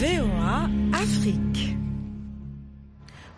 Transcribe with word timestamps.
VOA 0.00 0.68
Afrique. 0.92 1.73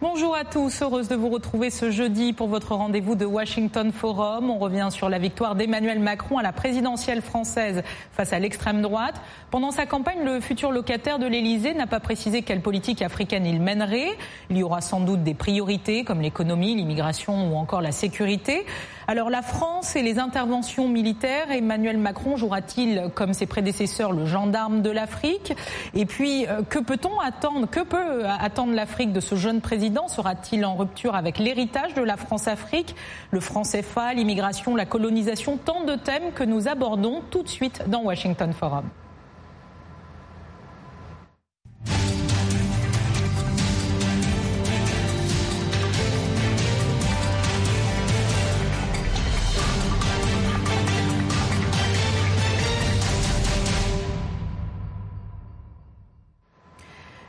Bonjour 0.08 0.36
à 0.36 0.44
tous, 0.44 0.83
heureuse 0.83 1.08
de 1.08 1.17
vous 1.17 1.28
retrouver 1.30 1.68
ce 1.68 1.91
jeudi 1.91 2.33
pour 2.33 2.46
votre 2.46 2.76
rendez-vous 2.76 3.17
de 3.17 3.25
Washington 3.26 3.91
Forum. 3.91 4.50
On 4.50 4.58
revient 4.58 4.86
sur 4.90 5.08
la 5.08 5.18
victoire 5.18 5.56
d'Emmanuel 5.56 5.99
Macron 5.99 6.38
à 6.38 6.44
la 6.44 6.52
présidentielle 6.52 7.22
française 7.22 7.83
face 8.12 8.32
à 8.32 8.38
l'extrême 8.38 8.82
droite. 8.82 9.20
Pendant 9.50 9.72
sa 9.72 9.84
campagne, 9.84 10.24
le 10.24 10.40
futur 10.40 10.70
locataire 10.70 11.18
de 11.18 11.27
l'Elysée 11.27 11.74
n'a 11.74 11.88
pas 11.88 11.98
précisé 11.98 12.42
quelle 12.42 12.61
politique 12.61 13.02
africaine 13.02 13.46
il 13.46 13.61
mènerait. 13.61 14.16
Il 14.48 14.56
y 14.56 14.62
aura 14.62 14.80
sans 14.80 15.00
doute 15.00 15.24
des 15.24 15.34
priorités 15.34 16.04
comme 16.04 16.20
l'économie, 16.20 16.77
l'immigration 16.77 17.52
ou 17.52 17.57
encore 17.57 17.80
la 17.80 17.93
sécurité. 17.93 18.64
Alors 19.09 19.29
la 19.30 19.43
France 19.43 19.95
et 19.96 20.02
les 20.02 20.18
interventions 20.18 20.88
militaires, 20.88 21.50
Emmanuel 21.50 21.98
Macron 21.98 22.36
jouera-t-il 22.36 23.11
comme 23.14 23.34
ses 23.34 23.46
prédécesseurs 23.46 24.12
le 24.12 24.27
gendarme 24.27 24.82
de 24.82 24.91
l'Afrique? 24.91 25.52
Et 25.95 26.07
puis 26.07 26.46
euh, 26.46 26.62
que 26.62 26.79
peut-on 26.79 27.18
attendre 27.20 27.68
Que 27.68 27.80
peut 27.80 28.25
attendre 28.26 28.72
l'Afrique 28.72 29.12
de 29.12 29.20
ce 29.20 29.34
jeune 29.34 29.61
président? 29.61 29.96
Sera-t-il 30.09 30.64
en 30.64 30.77
rupture 30.77 31.14
avec 31.14 31.39
l'héritage 31.39 31.95
de 31.95 32.03
la 32.03 32.17
France-Afrique? 32.17 32.95
Le 33.31 33.41
franc 33.41 33.63
CFA, 33.63 34.15
l'immigration, 34.15 34.77
la 34.77 34.85
colonisation, 34.85 35.57
tant 35.57 35.85
de 35.85 35.95
thèmes 35.95 36.33
que 36.33 36.45
nous 36.45 36.69
abordons 36.69 37.23
tout 37.31 37.43
de 37.43 37.49
suite 37.49 37.83
dans 37.89 38.03
Washington 38.03 38.53
Forum. 38.53 38.85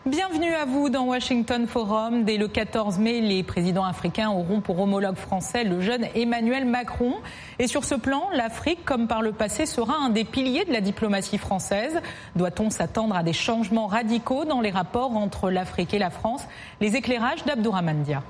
Bienvenue 0.07 0.53
à 0.53 0.63
vous 0.63 0.87
dans 0.87 1.03
Washington 1.03 1.67
Forum. 1.67 2.23
Dès 2.23 2.37
le 2.37 2.47
14 2.47 2.97
mai, 2.97 3.19
les 3.19 3.43
présidents 3.43 3.83
africains 3.83 4.29
auront 4.29 4.61
pour 4.61 4.79
homologue 4.79 5.17
français 5.17 5.65
le 5.65 5.81
jeune 5.81 6.05
Emmanuel 6.15 6.63
Macron. 6.63 7.15
Et 7.59 7.67
sur 7.67 7.83
ce 7.83 7.93
plan, 7.93 8.23
l'Afrique, 8.33 8.85
comme 8.85 9.09
par 9.09 9.21
le 9.21 9.33
passé, 9.33 9.65
sera 9.65 9.97
un 9.97 10.09
des 10.09 10.23
piliers 10.23 10.63
de 10.63 10.71
la 10.71 10.79
diplomatie 10.79 11.37
française. 11.37 11.99
Doit-on 12.37 12.69
s'attendre 12.69 13.17
à 13.17 13.23
des 13.23 13.33
changements 13.33 13.87
radicaux 13.87 14.45
dans 14.45 14.61
les 14.61 14.69
rapports 14.69 15.17
entre 15.17 15.49
l'Afrique 15.49 15.93
et 15.93 15.99
la 15.99 16.09
France? 16.09 16.47
Les 16.79 16.95
éclairages 16.95 17.43
d'Abdourahman 17.43 18.03
Dia. 18.03 18.23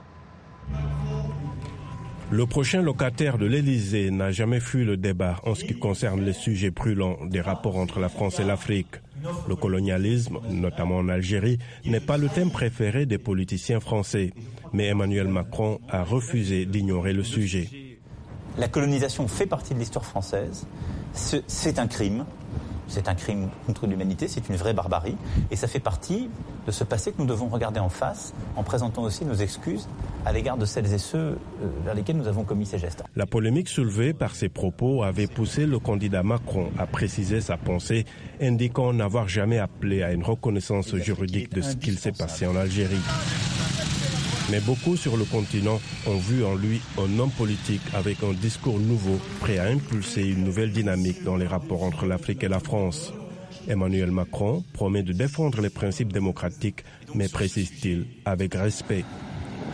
Le 2.31 2.45
prochain 2.47 2.81
locataire 2.81 3.37
de 3.37 3.45
l'Élysée 3.45 4.09
n'a 4.09 4.31
jamais 4.31 4.59
fui 4.59 4.83
le 4.83 4.97
débat 4.97 5.35
en 5.45 5.53
ce 5.53 5.63
qui 5.63 5.77
concerne 5.77 6.25
les 6.25 6.33
sujets 6.33 6.71
brûlants 6.71 7.17
des 7.27 7.39
rapports 7.39 7.77
entre 7.77 7.99
la 7.99 8.09
France 8.09 8.39
et 8.39 8.43
l'Afrique. 8.43 8.95
Le 9.47 9.55
colonialisme, 9.55 10.39
notamment 10.49 10.97
en 10.97 11.09
Algérie, 11.09 11.57
n'est 11.85 11.99
pas 11.99 12.17
le 12.17 12.29
thème 12.29 12.51
préféré 12.51 13.05
des 13.05 13.17
politiciens 13.17 13.79
français, 13.79 14.31
mais 14.73 14.85
Emmanuel 14.87 15.27
Macron 15.27 15.79
a 15.89 16.03
refusé 16.03 16.65
d'ignorer 16.65 17.13
le 17.13 17.23
sujet. 17.23 17.69
La 18.57 18.67
colonisation 18.67 19.27
fait 19.27 19.45
partie 19.45 19.73
de 19.73 19.79
l'histoire 19.79 20.05
française. 20.05 20.67
C'est 21.13 21.79
un 21.79 21.87
crime. 21.87 22.25
C'est 22.87 23.07
un 23.09 23.15
crime 23.15 23.49
contre 23.65 23.87
l'humanité, 23.87 24.27
c'est 24.27 24.47
une 24.49 24.55
vraie 24.55 24.73
barbarie. 24.73 25.15
Et 25.51 25.55
ça 25.55 25.67
fait 25.67 25.79
partie 25.79 26.29
de 26.65 26.71
ce 26.71 26.83
passé 26.83 27.11
que 27.11 27.17
nous 27.19 27.27
devons 27.27 27.47
regarder 27.47 27.79
en 27.79 27.89
face 27.89 28.33
en 28.55 28.63
présentant 28.63 29.03
aussi 29.03 29.25
nos 29.25 29.35
excuses 29.35 29.87
à 30.25 30.31
l'égard 30.31 30.57
de 30.57 30.65
celles 30.65 30.93
et 30.93 30.97
ceux 30.97 31.17
euh, 31.17 31.37
vers 31.85 31.93
lesquels 31.93 32.17
nous 32.17 32.27
avons 32.27 32.43
commis 32.43 32.65
ces 32.65 32.79
gestes. 32.79 33.03
La 33.15 33.25
polémique 33.25 33.69
soulevée 33.69 34.13
par 34.13 34.35
ces 34.35 34.49
propos 34.49 35.03
avait 35.03 35.27
poussé 35.27 35.65
le 35.65 35.79
candidat 35.79 36.23
Macron 36.23 36.69
à 36.77 36.85
préciser 36.85 37.41
sa 37.41 37.57
pensée, 37.57 38.05
indiquant 38.41 38.93
n'avoir 38.93 39.27
jamais 39.27 39.59
appelé 39.59 40.03
à 40.03 40.11
une 40.11 40.23
reconnaissance 40.23 40.95
juridique 40.95 41.53
de 41.53 41.61
ce 41.61 41.75
qu'il 41.75 41.97
s'est 41.97 42.11
passé 42.11 42.45
en 42.45 42.55
Algérie. 42.55 42.97
Mais 44.49 44.61
beaucoup 44.61 44.95
sur 44.95 45.17
le 45.17 45.25
continent 45.25 45.81
ont 46.07 46.17
vu 46.17 46.45
en 46.45 46.55
lui 46.55 46.79
un 46.97 47.19
homme 47.19 47.31
politique 47.31 47.81
avec 47.93 48.23
un 48.23 48.31
discours 48.31 48.79
nouveau, 48.79 49.19
prêt 49.41 49.57
à 49.57 49.65
impulser 49.65 50.25
une 50.25 50.45
nouvelle 50.45 50.71
dynamique 50.71 51.23
dans 51.23 51.35
les 51.35 51.47
rapports 51.47 51.83
entre 51.83 52.05
l'Afrique 52.05 52.43
et 52.43 52.47
la 52.47 52.59
France. 52.59 53.13
Emmanuel 53.67 54.11
Macron 54.11 54.63
promet 54.71 55.03
de 55.03 55.11
défendre 55.11 55.59
les 55.61 55.69
principes 55.69 56.13
démocratiques, 56.13 56.85
mais 57.13 57.27
précise-t-il, 57.27 58.05
avec 58.23 58.55
respect. 58.55 59.03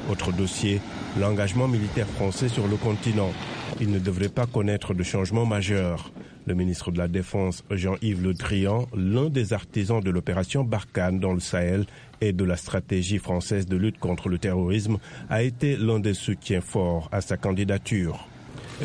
Autre 0.10 0.32
dossier, 0.32 0.82
l'engagement 1.20 1.68
militaire 1.68 2.08
français 2.08 2.50
sur 2.50 2.68
le 2.68 2.76
continent. 2.76 3.32
Il 3.80 3.92
ne 3.92 4.00
devrait 4.00 4.30
pas 4.30 4.48
connaître 4.48 4.96
de 4.96 5.04
changement 5.04 5.46
majeur. 5.46 6.12
Le 6.46 6.56
ministre 6.56 6.92
de 6.92 6.98
la 6.98 7.08
Défense, 7.08 7.64
Jean-Yves 7.72 8.22
Le 8.22 8.34
Drian, 8.34 8.88
l'un 8.94 9.30
des 9.30 9.54
artisans 9.54 10.02
de 10.02 10.10
l'opération 10.10 10.66
Barkhane 10.66 11.18
dans 11.18 11.32
le 11.32 11.40
Sahel 11.40 11.86
et 12.20 12.34
de 12.34 12.44
la 12.44 12.58
stratégie 12.58 13.18
française 13.18 13.66
de 13.66 13.78
lutte 13.78 13.98
contre 13.98 14.28
le 14.28 14.38
terrorisme, 14.38 14.98
a 15.30 15.42
été 15.42 15.78
l'un 15.78 16.00
des 16.00 16.14
soutiens 16.14 16.60
forts 16.60 17.08
à 17.14 17.22
sa 17.22 17.38
candidature. 17.38 18.28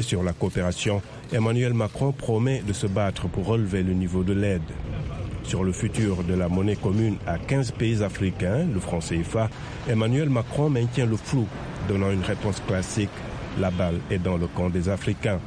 Sur 0.01 0.23
la 0.23 0.33
coopération, 0.33 1.03
Emmanuel 1.33 1.75
Macron 1.75 2.13
promet 2.13 2.63
de 2.65 2.73
se 2.73 2.87
battre 2.87 3.27
pour 3.27 3.47
relever 3.47 3.83
le 3.83 3.93
niveau 3.93 4.23
de 4.23 4.35
l'aide. 4.35 4.63
Sur 5.43 5.65
le 5.65 5.73
futur 5.73 6.23
de 6.23 6.35
la 6.35 6.49
monnaie 6.49 6.77
commune 6.77 7.17
à 7.27 7.39
15 7.39 7.73
pays 7.73 8.05
africains, 8.05 8.67
le 8.73 8.79
franc 8.79 9.01
CFA, 9.01 9.51
Emmanuel 9.89 10.31
Macron 10.31 10.71
maintient 10.71 11.07
le 11.07 11.17
flou, 11.17 11.49
donnant 11.89 12.13
une 12.13 12.23
réponse 12.23 12.63
classique. 12.69 13.11
La 13.59 13.73
balle 13.73 13.99
est 14.13 14.19
dans 14.19 14.37
le 14.37 14.47
camp 14.47 14.71
des 14.71 14.89
Africains. 14.89 15.41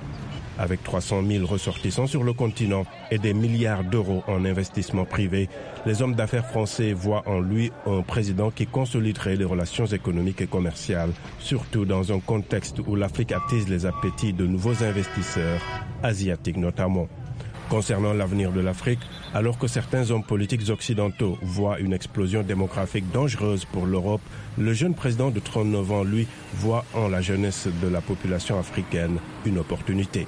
Avec 0.58 0.84
300 0.84 1.24
000 1.28 1.46
ressortissants 1.46 2.08
sur 2.08 2.24
le 2.24 2.34
continent 2.34 2.86
et 3.10 3.18
des 3.18 3.34
milliards 3.34 3.84
d'euros 3.84 4.24
en 4.28 4.46
investissement 4.46 5.06
privé, 5.06 5.50
les 5.86 6.02
hommes 6.02 6.16
d'affaires 6.16 6.46
français 6.46 6.94
voient 6.94 7.24
en 7.26 7.40
lui 7.40 7.72
un 7.88 8.02
président 8.02 8.52
qui 8.52 8.68
consoliderait 8.68 9.38
les 9.38 9.46
relations 9.46 9.86
économiques 9.86 10.42
et 10.42 10.48
commerciales, 10.48 11.14
surtout 11.40 11.86
dans 11.86 12.12
un 12.12 12.20
contexte 12.20 12.80
où 12.86 12.96
l'Afrique 12.96 13.32
attise 13.32 13.70
les 13.70 13.86
appétits 13.86 14.34
de 14.34 14.46
nouveaux 14.46 14.84
investisseurs, 14.84 15.62
asiatiques 16.04 16.58
notamment. 16.58 17.08
Concernant 17.70 18.12
l'avenir 18.12 18.52
de 18.52 18.60
l'Afrique, 18.60 19.00
alors 19.34 19.58
que 19.58 19.66
certains 19.66 20.12
hommes 20.12 20.26
politiques 20.26 20.70
occidentaux 20.70 21.38
voient 21.42 21.80
une 21.80 21.94
explosion 21.94 22.44
démographique 22.44 23.10
dangereuse 23.14 23.64
pour 23.64 23.86
l'Europe, 23.86 24.20
le 24.58 24.74
jeune 24.74 24.94
président 24.94 25.32
de 25.32 25.40
39 25.40 25.92
ans, 25.94 26.04
lui, 26.04 26.28
voit 26.56 26.84
en 26.94 27.08
la 27.08 27.22
jeunesse 27.22 27.70
de 27.82 27.88
la 27.88 28.02
population 28.02 28.60
africaine 28.60 29.20
une 29.46 29.58
opportunité. 29.58 30.28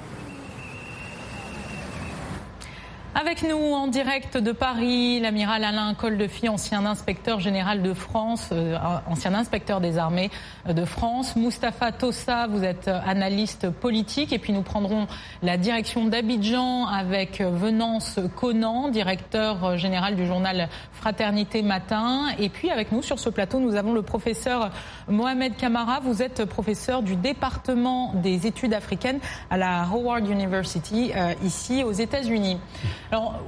I 3.16 3.22
Avec 3.34 3.50
nous 3.50 3.72
en 3.72 3.88
direct 3.88 4.36
de 4.36 4.52
Paris, 4.52 5.18
l'amiral 5.18 5.64
Alain 5.64 5.92
Coldefy, 5.94 6.48
ancien 6.48 6.86
inspecteur 6.86 7.40
général 7.40 7.82
de 7.82 7.92
France, 7.92 8.50
euh, 8.52 8.78
ancien 9.08 9.34
inspecteur 9.34 9.80
des 9.80 9.98
armées 9.98 10.30
de 10.68 10.84
France. 10.84 11.34
Mustapha 11.34 11.90
Tossa, 11.90 12.46
vous 12.46 12.62
êtes 12.62 12.86
analyste 12.86 13.70
politique. 13.70 14.32
Et 14.32 14.38
puis 14.38 14.52
nous 14.52 14.62
prendrons 14.62 15.08
la 15.42 15.56
direction 15.56 16.04
d'Abidjan 16.04 16.86
avec 16.86 17.40
Venance 17.40 18.20
Conan, 18.36 18.88
directeur 18.88 19.78
général 19.78 20.14
du 20.14 20.26
journal 20.26 20.68
Fraternité 20.92 21.62
Matin. 21.62 22.28
Et 22.38 22.48
puis 22.48 22.70
avec 22.70 22.92
nous 22.92 23.02
sur 23.02 23.18
ce 23.18 23.30
plateau, 23.30 23.58
nous 23.58 23.74
avons 23.74 23.94
le 23.94 24.02
professeur 24.02 24.70
Mohamed 25.08 25.56
Kamara. 25.56 25.98
Vous 25.98 26.22
êtes 26.22 26.44
professeur 26.44 27.02
du 27.02 27.16
département 27.16 28.12
des 28.14 28.46
études 28.46 28.74
africaines 28.74 29.18
à 29.50 29.56
la 29.56 29.88
Howard 29.92 30.28
University, 30.28 31.10
euh, 31.16 31.34
ici 31.42 31.82
aux 31.82 31.90
États-Unis. 31.90 32.58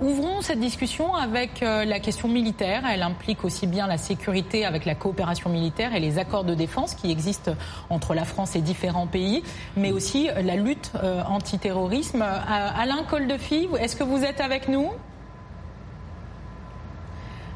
Ouvrons 0.01 0.43
cette 0.43 0.61
discussion 0.61 1.15
avec 1.15 1.63
euh, 1.63 1.85
la 1.85 2.01
question 2.01 2.29
militaire. 2.29 2.83
Elle 2.87 3.03
implique 3.03 3.45
aussi 3.45 3.67
bien 3.67 3.87
la 3.87 3.99
sécurité 3.99 4.65
avec 4.65 4.85
la 4.85 4.95
coopération 4.95 5.51
militaire 5.51 5.95
et 5.95 6.01
les 6.01 6.19
accords 6.19 6.45
de 6.45 6.55
défense 6.55 6.95
qui 6.95 7.11
existent 7.11 7.53
entre 7.91 8.15
la 8.15 8.25
France 8.25 8.57
et 8.57 8.61
différents 8.61 9.07
pays, 9.07 9.43
mais 9.77 9.93
aussi 9.93 10.29
euh, 10.29 10.43
la 10.43 10.57
lutte 10.57 10.93
euh, 11.03 11.23
antiterrorisme. 11.25 12.23
Alain 12.23 13.03
Coldefi, 13.09 13.69
est-ce 13.81 13.97
que 13.97 14.05
vous 14.05 14.25
êtes 14.25 14.41
avec 14.41 14.69
nous? 14.69 14.91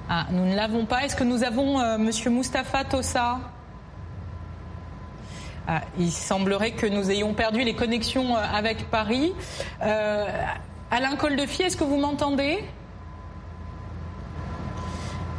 Ah, 0.09 0.27
nous 0.31 0.47
ne 0.47 0.57
l'avons 0.57 0.87
pas. 0.87 1.05
Est-ce 1.05 1.17
que 1.17 1.25
nous 1.25 1.45
avons 1.45 1.99
Monsieur 1.99 2.31
Mustapha 2.31 2.83
Tossa? 2.85 3.39
Ah, 5.69 5.83
il 5.99 6.11
semblerait 6.11 6.73
que 6.73 6.87
nous 6.87 7.11
ayons 7.13 7.33
perdu 7.33 7.63
les 7.63 7.75
connexions 7.75 8.35
avec 8.35 8.91
Paris. 8.91 9.33
Alain 10.91 11.15
Coldefi, 11.17 11.63
est-ce 11.63 11.77
que 11.77 11.85
vous 11.85 11.99
m'entendez? 11.99 12.65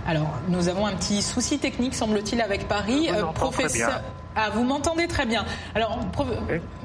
Alors, 0.08 0.40
nous 0.48 0.70
avons 0.70 0.86
un 0.86 0.94
petit 0.94 1.22
souci 1.22 1.60
technique, 1.60 1.94
semble-t-il, 1.94 2.42
avec 2.42 2.68
Paris. 2.68 3.10
Euh, 3.12 3.24
professeur. 3.34 4.02
Ah, 4.34 4.50
vous 4.54 4.64
m'entendez 4.64 5.08
très 5.08 5.26
bien. 5.26 5.44
Alors, 5.76 6.00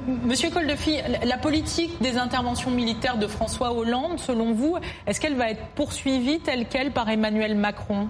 Monsieur 0.05 0.49
Coldefi, 0.49 0.99
la 1.25 1.37
politique 1.37 2.01
des 2.01 2.17
interventions 2.17 2.69
militaires 2.69 3.17
de 3.17 3.27
François 3.27 3.71
Hollande, 3.71 4.19
selon 4.19 4.51
vous, 4.53 4.77
est-ce 5.07 5.21
qu'elle 5.21 5.35
va 5.35 5.49
être 5.49 5.65
poursuivie 5.69 6.41
telle 6.41 6.67
qu'elle 6.67 6.91
par 6.91 7.09
Emmanuel 7.09 7.55
Macron? 7.55 8.09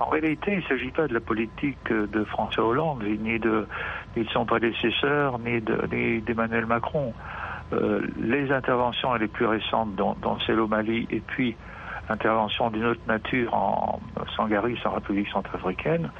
En 0.00 0.06
réalité, 0.06 0.52
il 0.52 0.58
ne 0.58 0.62
s'agit 0.62 0.90
pas 0.90 1.06
de 1.06 1.14
la 1.14 1.20
politique 1.20 1.92
de 1.92 2.24
François 2.24 2.64
Hollande, 2.64 3.04
ni 3.04 3.38
de, 3.38 3.66
ni 4.16 4.24
de 4.24 4.30
son 4.30 4.44
prédécesseur, 4.44 5.38
ni 5.38 5.60
d'Emmanuel 6.22 6.66
Macron. 6.66 7.14
Euh, 7.72 8.00
les 8.18 8.50
interventions 8.50 9.12
les 9.14 9.28
plus 9.28 9.46
récentes, 9.46 9.94
dont, 9.94 10.16
dont 10.22 10.38
celle 10.40 10.60
au 10.60 10.68
Mali, 10.68 11.06
et 11.10 11.20
puis 11.20 11.54
intervention 12.08 12.70
d'une 12.70 12.86
autre 12.86 13.00
nature 13.06 13.52
en 13.52 14.00
Sangaris, 14.36 14.78
en 14.84 14.92
République 14.92 15.28
centrafricaine, 15.28 16.10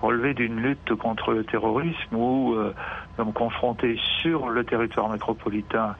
relevait 0.00 0.34
d'une 0.34 0.60
lutte 0.60 0.94
contre 0.94 1.32
le 1.32 1.44
terrorisme 1.44 2.14
où 2.14 2.54
euh, 2.54 2.74
nous 3.18 3.24
sommes 3.24 3.32
confrontés 3.32 3.98
sur 4.22 4.48
le 4.50 4.64
territoire 4.64 5.08
métropolitain 5.08 5.96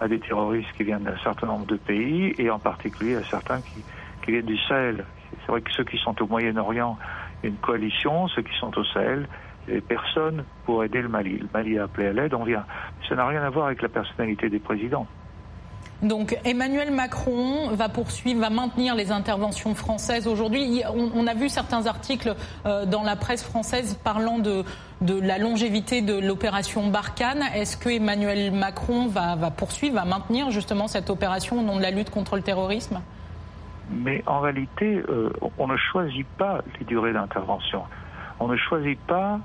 à 0.00 0.08
des 0.08 0.20
terroristes 0.20 0.70
qui 0.76 0.84
viennent 0.84 1.02
d'un 1.02 1.18
certain 1.18 1.48
nombre 1.48 1.66
de 1.66 1.76
pays 1.76 2.34
et 2.38 2.50
en 2.50 2.58
particulier 2.58 3.16
à 3.16 3.24
certains 3.30 3.60
qui, 3.60 3.84
qui 4.24 4.30
viennent 4.30 4.46
du 4.46 4.58
Sahel. 4.68 5.04
C'est 5.40 5.50
vrai 5.50 5.60
que 5.60 5.72
ceux 5.72 5.84
qui 5.84 5.98
sont 5.98 6.20
au 6.22 6.26
Moyen-Orient, 6.26 6.96
une 7.42 7.56
coalition, 7.56 8.28
ceux 8.28 8.42
qui 8.42 8.56
sont 8.58 8.76
au 8.78 8.84
Sahel, 8.84 9.28
personne 9.86 10.44
pour 10.64 10.84
aider 10.84 11.02
le 11.02 11.08
Mali. 11.08 11.38
Le 11.38 11.48
Mali 11.52 11.78
a 11.78 11.84
appelé 11.84 12.08
à 12.08 12.12
l'aide, 12.12 12.34
on 12.34 12.44
vient. 12.44 12.64
Ça 13.08 13.14
n'a 13.14 13.26
rien 13.26 13.42
à 13.42 13.50
voir 13.50 13.66
avec 13.66 13.82
la 13.82 13.88
personnalité 13.88 14.48
des 14.48 14.58
présidents. 14.58 15.06
Donc 16.02 16.38
Emmanuel 16.44 16.92
Macron 16.92 17.70
va 17.72 17.88
poursuivre, 17.88 18.40
va 18.40 18.50
maintenir 18.50 18.94
les 18.94 19.10
interventions 19.10 19.74
françaises 19.74 20.28
aujourd'hui. 20.28 20.82
On, 20.94 21.26
a 21.26 21.34
vu 21.34 21.48
certains 21.48 21.86
articles 21.86 22.36
euh, 22.66 22.86
dans 22.86 23.02
la 23.02 23.16
presse 23.16 23.42
française 23.42 23.98
parlant 24.04 24.38
de, 24.38 24.62
de 25.00 25.20
la 25.20 25.38
longévité 25.38 26.00
de 26.00 26.16
l'opération 26.16 26.88
Barkhane. 26.88 27.42
Est-ce 27.52 27.76
que 27.76 27.88
Emmanuel 27.88 28.52
Macron 28.52 29.08
va, 29.08 29.34
va, 29.34 29.50
poursuivre, 29.50 29.96
va 29.96 30.04
maintenir 30.04 30.52
justement 30.52 30.86
cette 30.86 31.10
opération 31.10 31.58
au 31.58 31.62
nom 31.62 31.76
de 31.76 31.82
la 31.82 31.90
lutte 31.90 32.10
contre 32.10 32.36
le 32.36 32.42
terrorisme? 32.42 33.00
Mais 33.90 34.22
en 34.26 34.38
réalité, 34.40 35.02
euh, 35.08 35.30
on 35.58 35.66
ne 35.66 35.76
choisit 35.76 36.26
pas 36.38 36.60
les 36.78 36.84
durées 36.84 37.12
d'intervention. 37.12 37.82
On 38.40 38.48
ne 38.48 38.56
choisit 38.56 38.98
pas 39.00 39.40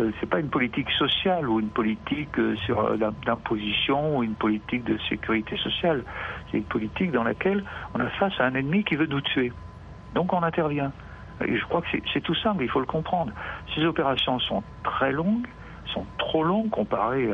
euh, 0.00 0.10
c'est 0.20 0.28
pas 0.28 0.40
une 0.40 0.48
politique 0.48 0.90
sociale 0.92 1.48
ou 1.48 1.60
une 1.60 1.68
politique 1.68 2.38
euh, 2.38 2.56
sur 2.64 2.80
euh, 2.80 2.96
d'imposition 3.26 4.16
ou 4.16 4.22
une 4.22 4.34
politique 4.34 4.84
de 4.84 4.98
sécurité 5.08 5.56
sociale. 5.58 6.02
C'est 6.50 6.58
une 6.58 6.64
politique 6.64 7.12
dans 7.12 7.24
laquelle 7.24 7.62
on 7.94 8.00
a 8.00 8.08
face 8.10 8.32
à 8.38 8.44
un 8.44 8.54
ennemi 8.54 8.84
qui 8.84 8.96
veut 8.96 9.06
nous 9.06 9.20
tuer. 9.20 9.52
Donc 10.14 10.32
on 10.32 10.42
intervient. 10.42 10.92
Et 11.44 11.56
je 11.56 11.64
crois 11.66 11.82
que 11.82 11.88
c'est 12.12 12.20
tout 12.20 12.34
simple, 12.36 12.62
il 12.62 12.70
faut 12.70 12.80
le 12.80 12.86
comprendre. 12.86 13.32
Ces 13.74 13.84
opérations 13.84 14.38
sont 14.38 14.62
très 14.82 15.12
longues, 15.12 15.46
sont 15.92 16.06
trop 16.18 16.44
longues 16.44 16.70
comparées 16.70 17.30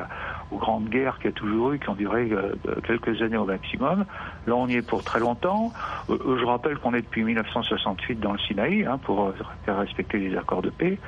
aux 0.51 0.57
grandes 0.57 0.89
guerres 0.89 1.17
qu'il 1.19 1.27
y 1.27 1.29
a 1.29 1.33
toujours 1.33 1.73
eu, 1.73 1.79
qui 1.79 1.89
ont 1.89 1.95
duré 1.95 2.31
euh, 2.31 2.55
quelques 2.85 3.21
années 3.23 3.37
au 3.37 3.45
maximum. 3.45 4.05
Là, 4.47 4.55
on 4.55 4.67
y 4.67 4.77
est 4.77 4.83
pour 4.83 5.05
très 5.05 5.21
longtemps. 5.21 5.73
Euh, 6.11 6.39
je 6.39 6.45
rappelle 6.45 6.79
qu'on 6.79 6.95
est 6.95 7.03
depuis 7.03 7.25
1968 7.25 8.21
dans 8.21 8.33
le 8.33 8.39
Sinaï, 8.39 8.85
hein, 8.85 8.99
pour 8.99 9.33
faire 9.65 9.79
respecter 9.79 10.19
les 10.19 10.37
accords 10.37 10.63
de 10.63 10.71
paix, 10.71 10.99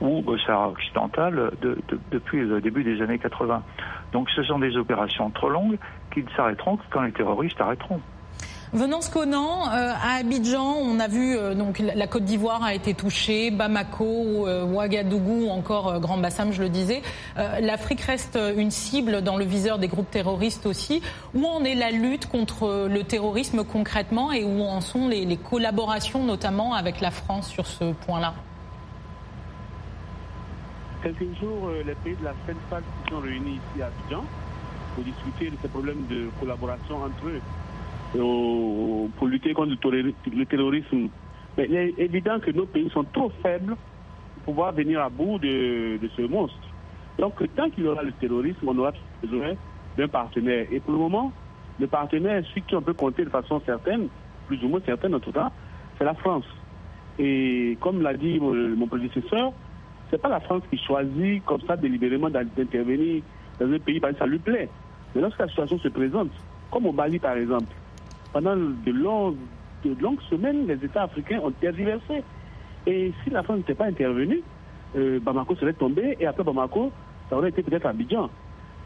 ou 0.00 0.22
au 0.26 0.38
Sahara 0.38 0.68
occidental 0.68 1.50
depuis 2.10 2.40
le 2.40 2.60
début 2.60 2.84
des 2.84 3.02
années 3.02 3.18
80. 3.18 3.62
Donc 4.12 4.30
ce 4.30 4.42
sont 4.42 4.58
des 4.58 4.76
opérations 4.76 5.30
trop 5.30 5.48
longues 5.48 5.78
qui 6.12 6.22
ne 6.22 6.30
s'arrêteront 6.30 6.76
que 6.76 6.84
quand 6.90 7.02
les 7.02 7.12
terroristes 7.12 7.60
arrêteront. 7.60 8.00
Venance 8.72 9.08
Conan, 9.08 9.68
euh, 9.72 9.92
à 10.00 10.20
Abidjan, 10.20 10.62
on 10.62 11.00
a 11.00 11.08
vu 11.08 11.36
euh, 11.36 11.54
donc 11.54 11.80
la 11.80 12.06
Côte 12.06 12.22
d'Ivoire 12.22 12.62
a 12.62 12.72
été 12.72 12.94
touchée, 12.94 13.50
Bamako, 13.50 14.46
euh, 14.46 14.64
Ouagadougou, 14.64 15.48
encore 15.48 15.98
Grand 15.98 16.18
Bassam, 16.18 16.52
je 16.52 16.62
le 16.62 16.68
disais. 16.68 17.02
L'Afrique 17.36 18.02
reste 18.02 18.38
une 18.56 18.70
cible 18.70 19.22
dans 19.22 19.36
le 19.36 19.44
viseur 19.44 19.78
des 19.78 19.88
groupes 19.88 20.10
terroristes 20.10 20.66
aussi. 20.66 21.02
Où 21.34 21.46
en 21.46 21.64
est 21.64 21.74
la 21.74 21.90
lutte 21.90 22.26
contre 22.26 22.86
le 22.88 23.02
terrorisme 23.02 23.64
concrètement 23.64 24.30
et 24.30 24.44
où 24.44 24.62
en 24.62 24.80
sont 24.80 25.08
les, 25.08 25.36
collaborations, 25.36 26.22
notamment 26.24 26.74
avec 26.74 27.00
la 27.00 27.10
France 27.10 27.48
sur 27.48 27.66
ce 27.66 27.92
point-là? 27.92 28.34
Quelques 31.02 31.40
jours, 31.40 31.70
les 31.84 31.94
pays 31.94 32.14
de 32.16 32.24
la 32.24 32.34
CENFAC 32.46 32.84
se 33.04 33.10
sont 33.10 33.20
réunis 33.20 33.58
ici 33.74 33.82
à 33.82 33.86
Abidjan 33.86 34.24
pour 34.94 35.04
discuter 35.04 35.50
de 35.50 35.56
ces 35.62 35.68
problèmes 35.68 36.06
de 36.08 36.28
collaboration 36.40 37.02
entre 37.02 37.26
eux 37.26 37.40
pour 38.12 39.26
lutter 39.26 39.52
contre 39.54 39.76
le 39.90 40.44
terrorisme. 40.46 41.08
Mais 41.56 41.66
il 41.68 41.76
est 41.76 41.94
évident 41.98 42.38
que 42.40 42.50
nos 42.50 42.66
pays 42.66 42.90
sont 42.90 43.04
trop 43.04 43.30
faibles 43.42 43.76
pour 44.34 44.54
pouvoir 44.54 44.72
venir 44.72 45.00
à 45.00 45.08
bout 45.08 45.38
de, 45.38 45.98
ce 46.16 46.22
monstre. 46.22 46.58
Donc, 47.18 47.34
tant 47.54 47.68
qu'il 47.70 47.84
y 47.84 47.86
aura 47.86 48.02
le 48.02 48.12
terrorisme, 48.12 48.68
on 48.68 48.78
aura 48.78 48.92
besoin 49.22 49.52
d'un 49.96 50.08
partenaire. 50.08 50.66
Et 50.70 50.80
pour 50.80 50.92
le 50.92 50.98
moment, 50.98 51.32
le 51.78 51.86
partenaire, 51.86 52.42
celui 52.48 52.62
qui 52.62 52.74
on 52.74 52.82
peut 52.82 52.94
compter 52.94 53.24
de 53.24 53.30
façon 53.30 53.60
certaine, 53.66 54.08
plus 54.46 54.62
ou 54.64 54.68
moins 54.68 54.80
certaine 54.84 55.14
en 55.14 55.20
tout 55.20 55.32
cas, 55.32 55.50
c'est 55.98 56.04
la 56.04 56.14
France. 56.14 56.46
Et 57.18 57.76
comme 57.80 58.00
l'a 58.02 58.14
dit 58.14 58.40
mon, 58.40 58.86
prédécesseur, 58.86 59.52
c'est 60.10 60.20
pas 60.20 60.28
la 60.28 60.40
France 60.40 60.62
qui 60.70 60.78
choisit 60.78 61.44
comme 61.44 61.60
ça 61.62 61.76
délibérément 61.76 62.30
d'intervenir 62.30 63.22
dans 63.58 63.70
un 63.70 63.78
pays 63.78 64.00
parce 64.00 64.14
que 64.14 64.18
ça 64.18 64.26
lui 64.26 64.38
plaît. 64.38 64.68
Mais 65.14 65.20
lorsque 65.20 65.38
la 65.38 65.48
situation 65.48 65.78
se 65.78 65.88
présente, 65.88 66.30
comme 66.70 66.86
au 66.86 66.92
Mali 66.92 67.18
par 67.18 67.36
exemple, 67.36 67.74
pendant 68.32 68.56
de 68.56 68.90
longues, 68.92 69.36
de 69.84 69.94
longues 70.00 70.20
semaines, 70.30 70.66
les 70.66 70.84
États 70.84 71.04
africains 71.04 71.40
ont 71.42 71.50
tergiversé. 71.50 72.22
Et 72.86 73.12
si 73.22 73.30
la 73.30 73.42
France 73.42 73.58
n'était 73.58 73.74
pas 73.74 73.86
intervenue, 73.86 74.42
euh, 74.96 75.20
Bamako 75.20 75.54
serait 75.56 75.74
tombé 75.74 76.16
et 76.18 76.26
après 76.26 76.44
Bamako, 76.44 76.90
ça 77.28 77.36
aurait 77.36 77.50
été 77.50 77.62
peut-être 77.62 77.86
Abidjan. 77.86 78.30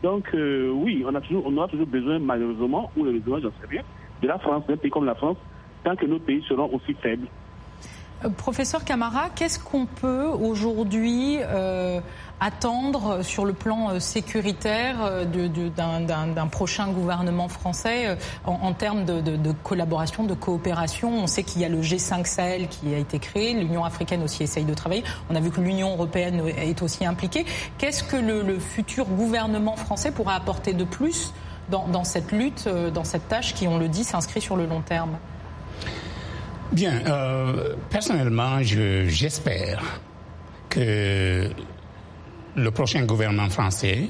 Donc 0.03 0.29
euh, 0.35 0.71
oui, 0.71 1.05
on 1.07 1.15
a 1.15 1.21
toujours, 1.21 1.47
on 1.47 1.57
aura 1.57 1.69
toujours 1.69 1.87
besoin 1.87 2.19
malheureusement, 2.19 2.91
ou 2.97 3.07
heureusement, 3.07 3.39
j'en 3.41 3.51
sais 3.51 3.69
rien, 3.69 3.83
de 4.21 4.29
la 4.29 4.39
France, 4.39 4.67
d'un 4.67 4.77
pays 4.77 4.91
comme 4.91 5.07
la 5.07 5.15
France, 5.15 5.39
tant 5.83 5.97
que 5.97 6.07
nos 6.07 6.19
pays 6.19 6.43
seront 6.49 6.71
aussi 6.73 6.95
faibles. 6.95 7.29
Euh, 8.25 8.29
professeur 8.29 8.85
Camara, 8.85 9.29
qu'est-ce 9.35 9.59
qu'on 9.59 9.87
peut 9.87 10.25
aujourd'hui 10.25 11.39
euh, 11.41 12.01
attendre 12.41 13.23
sur 13.23 13.45
le 13.45 13.53
plan 13.53 13.91
euh, 13.91 14.01
sécuritaire 14.01 14.97
d'un 15.27 16.47
prochain 16.47 16.89
gouvernement 16.89 17.49
français 17.49 18.17
en, 18.45 18.73
termes 18.73 19.05
de, 19.05 19.53
collaboration, 19.63 20.25
de 20.25 20.35
coopération? 20.35 21.11
On 21.11 21.27
sait 21.27 21.43
qu'il 21.43 21.61
y 21.61 21.65
a 21.65 21.69
le 21.69 21.81
G5 21.81 22.27
Sahel 22.27 22.69
qui 22.69 22.95
a 22.95 22.99
été 22.99 23.19
créé, 23.19 23.55
l'Union 23.55 23.85
africaine 23.85 24.23
aussi 24.23 24.43
essaye 24.43 24.65
de 24.65 24.75
travailler. 24.75 25.05
On 25.31 25.35
a 25.35 25.41
vu 25.41 25.51
que 25.51 25.61
l'Union 25.61 25.93
européenne 25.93 26.43
est 26.47 26.83
aussi 26.83 27.07
impliquée. 27.07 27.45
Qu'est-ce 27.79 28.05
que 28.05 28.17
le, 28.17 28.59
futur 28.59 29.07
gouvernement 29.07 29.77
français 29.77 30.11
pourra 30.11 30.35
apporter 30.35 30.73
de 30.73 30.85
plus 30.85 31.33
dans 31.69 32.05
cette 32.05 32.31
lutte, 32.33 32.69
dans 32.69 33.05
cette 33.05 33.29
tâche 33.29 33.55
qui, 33.55 33.67
on 33.67 33.79
le 33.79 33.89
dit, 33.89 34.05
s'inscrit 34.05 34.41
sur 34.41 34.57
le 34.57 34.67
long 34.67 34.81
terme? 34.81 35.17
Bien, 36.73 37.03
euh, 37.07 37.75
personnellement, 37.91 38.63
j'espère 38.63 40.01
que 40.69 41.51
le 42.57 42.71
prochain 42.71 43.05
gouvernement 43.05 43.49
français 43.51 44.09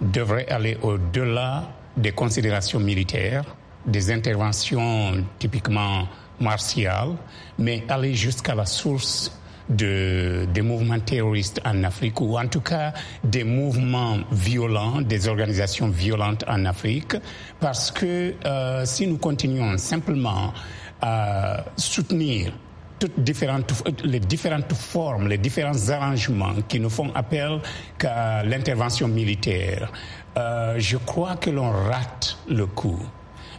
devrait 0.00 0.46
aller 0.48 0.76
au-delà 0.82 1.68
des 1.96 2.12
considérations 2.12 2.80
militaires, 2.80 3.44
des 3.86 4.10
interventions 4.10 5.24
typiquement 5.38 6.06
martiales, 6.40 7.16
mais 7.58 7.84
aller 7.88 8.14
jusqu'à 8.14 8.54
la 8.54 8.66
source 8.66 9.32
de, 9.68 10.46
des 10.52 10.62
mouvements 10.62 11.00
terroristes 11.00 11.60
en 11.64 11.84
Afrique, 11.84 12.20
ou 12.20 12.38
en 12.38 12.46
tout 12.48 12.60
cas 12.60 12.92
des 13.22 13.44
mouvements 13.44 14.18
violents, 14.30 15.00
des 15.00 15.28
organisations 15.28 15.88
violentes 15.88 16.44
en 16.48 16.64
Afrique, 16.64 17.16
parce 17.60 17.90
que 17.90 18.34
euh, 18.44 18.84
si 18.84 19.06
nous 19.06 19.18
continuons 19.18 19.78
simplement 19.78 20.52
à 21.00 21.64
soutenir 21.76 22.52
toutes 22.98 23.20
différentes, 23.20 23.72
les 24.04 24.20
différentes 24.20 24.72
formes, 24.72 25.28
les 25.28 25.38
différents 25.38 25.88
arrangements 25.90 26.54
qui 26.68 26.80
nous 26.80 26.90
font 26.90 27.10
appel 27.14 27.60
qu'à 27.98 28.42
l'intervention 28.44 29.08
militaire, 29.08 29.92
euh, 30.36 30.76
je 30.78 30.96
crois 30.96 31.36
que 31.36 31.50
l'on 31.50 31.70
rate 31.70 32.38
le 32.48 32.66
coup. 32.66 33.00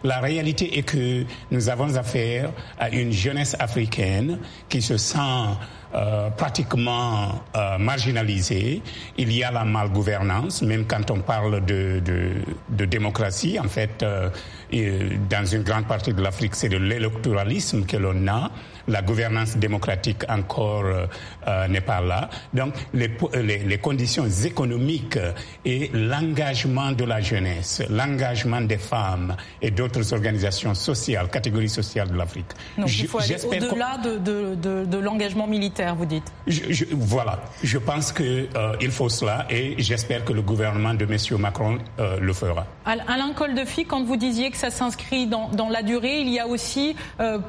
La 0.04 0.20
réalité 0.20 0.78
est 0.78 0.84
que 0.84 1.26
nous 1.52 1.70
avons 1.70 1.96
affaire 1.96 2.52
à 2.80 2.90
une 2.90 3.12
jeunesse 3.12 3.56
africaine 3.60 4.40
qui 4.70 4.82
se 4.82 4.98
sent 4.98 5.18
euh, 5.96 6.30
pratiquement 6.30 7.42
euh, 7.56 7.78
marginalisée. 7.78 8.82
Il 9.18 9.32
y 9.32 9.44
a 9.44 9.52
la 9.52 9.64
malgouvernance, 9.64 10.62
même 10.62 10.86
quand 10.86 11.10
on 11.10 11.22
parle 11.22 11.64
de, 11.64 12.02
de, 12.04 12.32
de 12.70 12.86
démocratie. 12.86 13.58
En 13.60 13.70
fait, 13.70 14.04
euh, 14.04 14.30
dans 15.30 15.46
une 15.46 15.64
grande 15.64 15.86
partie 15.86 16.14
de 16.14 16.22
l'Afrique, 16.22 16.56
c'est 16.56 16.68
de 16.68 16.78
l'électoralisme 16.78 17.86
que 17.86 17.96
l'on 17.96 18.28
a 18.28 18.52
la 18.88 19.02
gouvernance 19.02 19.58
démocratique 19.58 20.24
encore 20.30 20.86
euh, 20.86 21.06
euh, 21.48 21.68
n'est 21.68 21.82
pas 21.82 22.02
là. 22.02 22.30
Donc 22.54 22.74
les, 22.94 23.10
les, 23.34 23.78
conditions 23.78 24.28
économiques 24.28 25.18
et 25.64 25.90
l'engagement 25.94 26.92
de 26.92 27.04
la 27.04 27.22
jeunesse, 27.22 27.84
l'engagement 27.90 28.62
des 28.62 28.78
femmes 28.78 29.36
et 29.62 29.72
d'autres 29.72 30.14
organisations 30.14 30.74
sociales, 30.74 31.30
catégories 31.30 31.70
sociales 31.70 32.10
de 32.10 32.16
l'Afrique. 32.18 32.46
Donc 32.78 32.90
il 32.98 33.08
faut 33.08 33.20
aller 33.20 33.36
au-delà 33.46 33.98
de, 34.04 34.18
de, 34.56 34.86
de, 34.86 34.98
l'engagement 34.98 35.48
militaire, 35.48 35.96
vous 35.96 36.06
dites. 36.06 36.32
Je, 36.48 36.86
voilà, 36.92 37.42
je 37.64 37.78
pense 37.78 38.12
qu'il 38.12 38.48
euh, 38.56 38.76
il 38.82 38.92
faut 38.92 39.10
cela 39.10 39.46
et 39.50 39.76
j'espère 39.78 40.24
que 40.26 40.34
le 40.34 40.42
gouvernement 40.42 40.94
de 40.94 41.06
M. 41.06 41.18
Macron 41.40 41.78
le 41.98 42.34
fera. 42.34 42.66
Alain 42.86 43.34
Coldefi, 43.34 43.86
quand 43.86 44.04
vous 44.04 44.16
disiez 44.16 44.52
que 44.52 44.58
ça 44.58 44.70
s'inscrit 44.70 45.28
dans, 45.28 45.50
dans, 45.50 45.70
la 45.70 45.82
durée, 45.84 46.20
il 46.20 46.30
y 46.30 46.40
a 46.40 46.48
aussi 46.48 46.96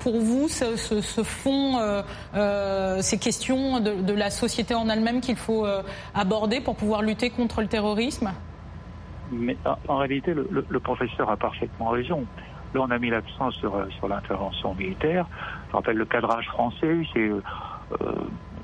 pour 0.00 0.21
vous 0.21 0.49
ce, 0.49 0.76
ce, 0.76 1.00
ce 1.00 1.23
font 1.26 1.78
euh, 1.78 2.02
euh, 2.35 3.00
ces 3.00 3.18
questions 3.18 3.80
de, 3.80 4.12
la 4.12 4.30
société 4.30 4.75
en 4.75 4.88
elle-même 4.88 5.21
qu'il 5.21 5.37
faut 5.37 5.66
euh, 5.66 5.83
aborder 6.14 6.61
pour 6.61 6.76
pouvoir 6.76 7.02
lutter 7.02 7.30
contre 7.30 7.61
le 7.61 7.66
terrorisme? 7.66 8.33
Mais 9.33 9.56
en, 9.88 9.97
réalité, 9.99 10.35
le, 10.35 10.80
professeur 10.80 11.28
a 11.30 11.37
parfaitement 11.37 11.88
raison. 11.88 12.25
Là, 12.75 12.83
on 12.83 12.90
a 12.90 12.99
mis 12.99 13.11
l'accent 13.11 13.50
sur 13.50 14.09
l'intervention 14.09 14.75
militaire. 14.75 15.26
je 15.68 15.76
rappelle 15.76 15.97
le 15.97 16.04
cadrage 16.04 16.47
français, 16.47 17.02
c'est 17.12 17.30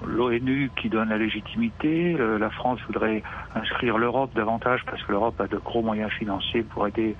l'ONU 0.06 0.70
qui 0.76 0.88
donne 0.88 1.08
la 1.08 1.18
légitimité. 1.18 2.16
la 2.16 2.50
France 2.50 2.78
voudrait 2.86 3.22
inscrire 3.56 3.98
l'Europe 3.98 4.30
davantage 4.34 4.82
parce 4.86 5.02
que 5.02 5.12
l'Europe 5.12 5.40
a 5.40 5.48
de 5.48 5.56
gros 5.56 5.82
moyens 5.82 6.12
financiers 6.12 6.62
pour 6.62 6.86
aider 6.86 7.16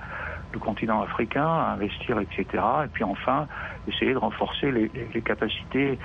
le 0.53 0.59
continent 0.59 1.01
africain 1.01 1.47
investir, 1.47 2.19
etc. 2.19 2.63
Et 2.85 2.87
puis 2.87 3.03
enfin, 3.03 3.47
essayer 3.87 4.13
de 4.13 4.17
renforcer 4.17 4.71
les, 4.71 4.89
capacités 5.21 5.97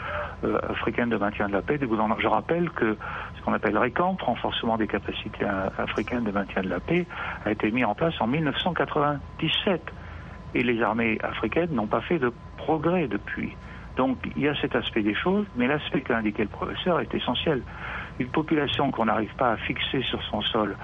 euh, 0.45 0.59
africaines 0.69 1.11
de 1.11 1.17
maintien 1.17 1.49
de 1.49 1.53
la 1.53 1.63
paix. 1.63 1.79
Je 1.81 2.27
rappelle 2.27 2.71
que 2.71 2.97
ce 3.37 3.43
qu'on 3.43 3.53
appelle 3.53 3.77
RECAMP, 3.77 4.21
renforcement 4.21 4.77
des 4.77 4.87
capacités 4.87 5.45
africaines 5.79 6.25
de 6.25 6.33
maintien 6.33 6.63
de 6.63 6.69
la 6.69 6.81
paix, 6.81 7.07
a 7.45 7.53
été 7.53 7.71
mis 7.71 7.85
en 7.85 7.95
place 7.95 8.15
en 8.21 8.27
1997. 8.27 9.83
Et 10.55 10.63
les 10.63 10.83
armées 10.83 11.19
africaines 11.23 11.73
n'ont 11.73 11.87
pas 11.87 12.01
fait 12.01 12.19
de 12.19 12.33
progrès 12.57 13.07
depuis. 13.07 13.55
Donc 13.99 14.17
il 14.37 14.43
y 14.43 14.49
a 14.49 14.55
cet 14.55 14.77
aspect 14.77 15.03
des 15.03 15.15
choses, 15.15 15.45
mais 15.57 15.67
l'aspect 15.67 16.01
qu'a 16.01 16.17
indiqué 16.17 16.43
le 16.43 16.49
professeur 16.49 17.01
est 17.01 17.13
essentiel. 17.13 17.63
Une 18.21 18.29
population 18.29 18.91
qu'on 18.93 19.07
n'arrive 19.07 19.35
pas 19.35 19.53
à 19.53 19.57
fixer 19.57 20.03
sur 20.03 20.23
son 20.23 20.41
sol 20.41 20.77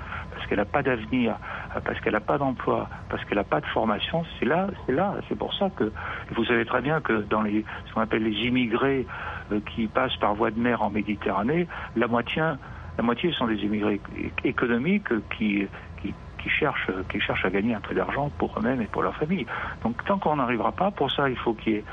qu'elle 0.54 0.60
n'a 0.60 0.70
pas 0.70 0.82
d'avenir, 0.84 1.36
parce 1.84 1.98
qu'elle 2.00 2.12
n'a 2.12 2.20
pas 2.20 2.38
d'emploi, 2.38 2.88
parce 3.08 3.24
qu'elle 3.24 3.38
n'a 3.38 3.44
pas 3.44 3.60
de 3.60 3.66
formation, 3.66 4.24
c'est 4.38 4.44
là, 4.44 4.68
c'est 4.86 4.92
là, 4.92 5.14
c'est 5.28 5.36
pour 5.36 5.52
ça 5.52 5.68
que 5.70 5.90
vous 6.32 6.44
savez 6.44 6.64
très 6.64 6.80
bien 6.80 7.00
que 7.00 7.22
dans 7.28 7.42
les 7.42 7.64
ce 7.86 7.92
qu'on 7.92 8.02
appelle 8.02 8.22
les 8.22 8.46
immigrés 8.46 9.04
euh, 9.50 9.58
qui 9.74 9.88
passent 9.88 10.16
par 10.16 10.34
voie 10.34 10.52
de 10.52 10.60
mer 10.60 10.80
en 10.82 10.90
Méditerranée, 10.90 11.66
la 11.96 12.06
moitié, 12.06 13.32
sont 13.32 13.48
des 13.48 13.56
immigrés 13.64 14.00
économiques 14.44 15.08
qui, 15.36 15.66
qui 16.00 16.14
qui 16.38 16.48
cherchent, 16.50 16.90
qui 17.10 17.20
cherchent 17.20 17.44
à 17.44 17.50
gagner 17.50 17.74
un 17.74 17.80
peu 17.80 17.94
d'argent 17.94 18.30
pour 18.38 18.56
eux-mêmes 18.56 18.80
et 18.80 18.86
pour 18.86 19.02
leur 19.02 19.16
famille. 19.16 19.46
Donc 19.82 20.04
tant 20.04 20.18
qu'on 20.18 20.36
n'arrivera 20.36 20.70
pas, 20.70 20.92
pour 20.92 21.10
ça 21.10 21.28
il 21.28 21.36
faut 21.36 21.54
qu'il 21.54 21.72
y 21.72 21.76
ait 21.76 21.84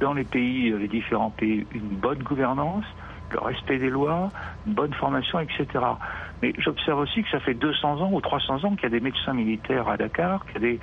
dans 0.00 0.14
les 0.14 0.24
pays, 0.24 0.72
les 0.72 0.88
différents 0.88 1.30
pays, 1.30 1.66
une 1.72 1.96
bonne 2.06 2.22
gouvernance, 2.22 2.84
le 3.32 3.40
respect 3.40 3.78
des 3.78 3.90
lois, 3.90 4.30
une 4.66 4.74
bonne 4.74 4.92
formation, 4.94 5.40
etc. 5.40 5.66
Mais 6.42 6.52
j'observe 6.58 7.00
aussi 7.00 7.22
que 7.22 7.30
ça 7.30 7.40
fait 7.40 7.54
200 7.54 8.00
ans 8.00 8.10
ou 8.12 8.20
300 8.20 8.64
ans 8.64 8.74
qu'il 8.74 8.84
y 8.84 8.86
a 8.86 8.90
des 8.90 9.00
médecins 9.00 9.32
militaires 9.32 9.88
à 9.88 9.96
Dakar, 9.96 10.44
qu'il 10.46 10.54
y 10.54 10.56
a 10.56 10.60
des, 10.60 10.80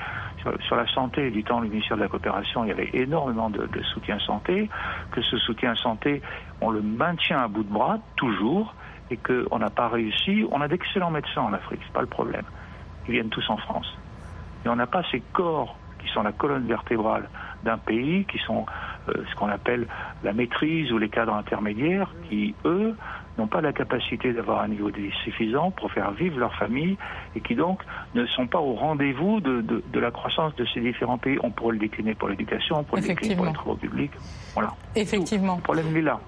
sur, 0.68 0.76
la 0.76 0.88
santé, 0.88 1.32
du 1.32 1.44
temps, 1.44 1.60
le 1.60 1.70
ministère 1.70 1.98
de 1.98 2.04
la 2.04 2.08
Coopération, 2.08 2.64
il 2.66 2.68
y 2.68 2.72
avait 2.72 2.90
énormément 2.94 3.50
de, 3.50 3.68
soutien 3.94 4.20
santé, 4.20 4.70
que 5.12 5.22
ce 5.22 5.38
soutien 5.38 5.76
santé, 5.76 6.22
on 6.62 6.70
le 6.70 6.82
maintient 6.82 7.42
à 7.42 7.48
bout 7.48 7.64
de 7.64 7.72
bras, 7.72 8.00
toujours, 8.16 8.76
et 9.10 9.18
qu'on 9.18 9.60
n'a 9.60 9.70
pas 9.70 9.88
réussi. 9.88 10.46
On 10.52 10.62
a 10.62 10.68
d'excellents 10.68 11.12
médecins 11.12 11.42
en 11.42 11.54
Afrique, 11.54 11.80
c'est 11.86 11.94
pas 11.94 12.02
le 12.02 12.08
problème. 12.08 12.46
Ils 13.08 13.14
viennent 13.14 13.30
tous 13.30 13.48
en 13.50 13.58
France. 13.58 13.98
Et 14.66 14.70
on 14.70 14.76
n'a 14.76 14.88
pas 14.88 15.04
ces 15.12 15.22
corps 15.34 15.78
qui 16.00 16.08
sont 16.10 16.24
la 16.24 16.32
colonne 16.32 16.68
vertébrale 16.68 17.30
d'un 17.64 17.78
pays, 17.78 18.26
qui 18.26 18.40
sont 18.40 18.66
ce 19.08 19.36
qu'on 19.36 19.50
appelle 19.50 19.88
la 20.24 20.34
maîtrise 20.34 20.92
ou 20.92 20.98
les 20.98 21.10
cadres 21.10 21.34
intermédiaires, 21.34 22.12
qui, 22.30 22.56
eux, 22.66 22.96
n'ont 23.38 23.48
pas 23.48 23.62
la 23.62 23.74
capacité 23.74 24.34
d'avoir 24.34 24.62
un 24.62 24.70
niveau 24.70 24.92
de 24.92 24.98
vie 24.98 25.14
suffisant 25.24 25.72
pour 25.72 25.92
faire 25.92 26.12
vivre 26.12 26.40
leur 26.40 26.56
famille 26.56 26.98
et 27.36 27.42
qui 27.42 27.56
donc 27.56 27.82
ne 28.14 28.26
sont 28.28 28.48
pas 28.48 28.60
au 28.60 28.74
rendez-vous 28.74 29.42
de, 29.42 29.62
de, 29.62 30.00
la 30.00 30.12
croissance 30.12 30.56
de 30.56 30.66
ces 30.74 30.80
différents 30.80 31.18
pays. 31.18 31.38
On 31.44 31.52
pourrait 31.52 31.74
le 31.74 31.80
décliner 31.80 32.16
pour 32.16 32.30
l'éducation, 32.30 32.80
on 32.80 32.84
pourrait 32.84 33.02
le 33.02 33.08
décliner 33.08 33.36
pour 33.36 33.46
les 33.46 33.54
travaux 33.54 33.76
publics. 33.76 34.12
Voilà. 34.54 34.74
Effectivement. 34.96 35.58
Le 35.58 35.62
problème 35.62 35.96
est 35.96 36.02
là. 36.02 36.20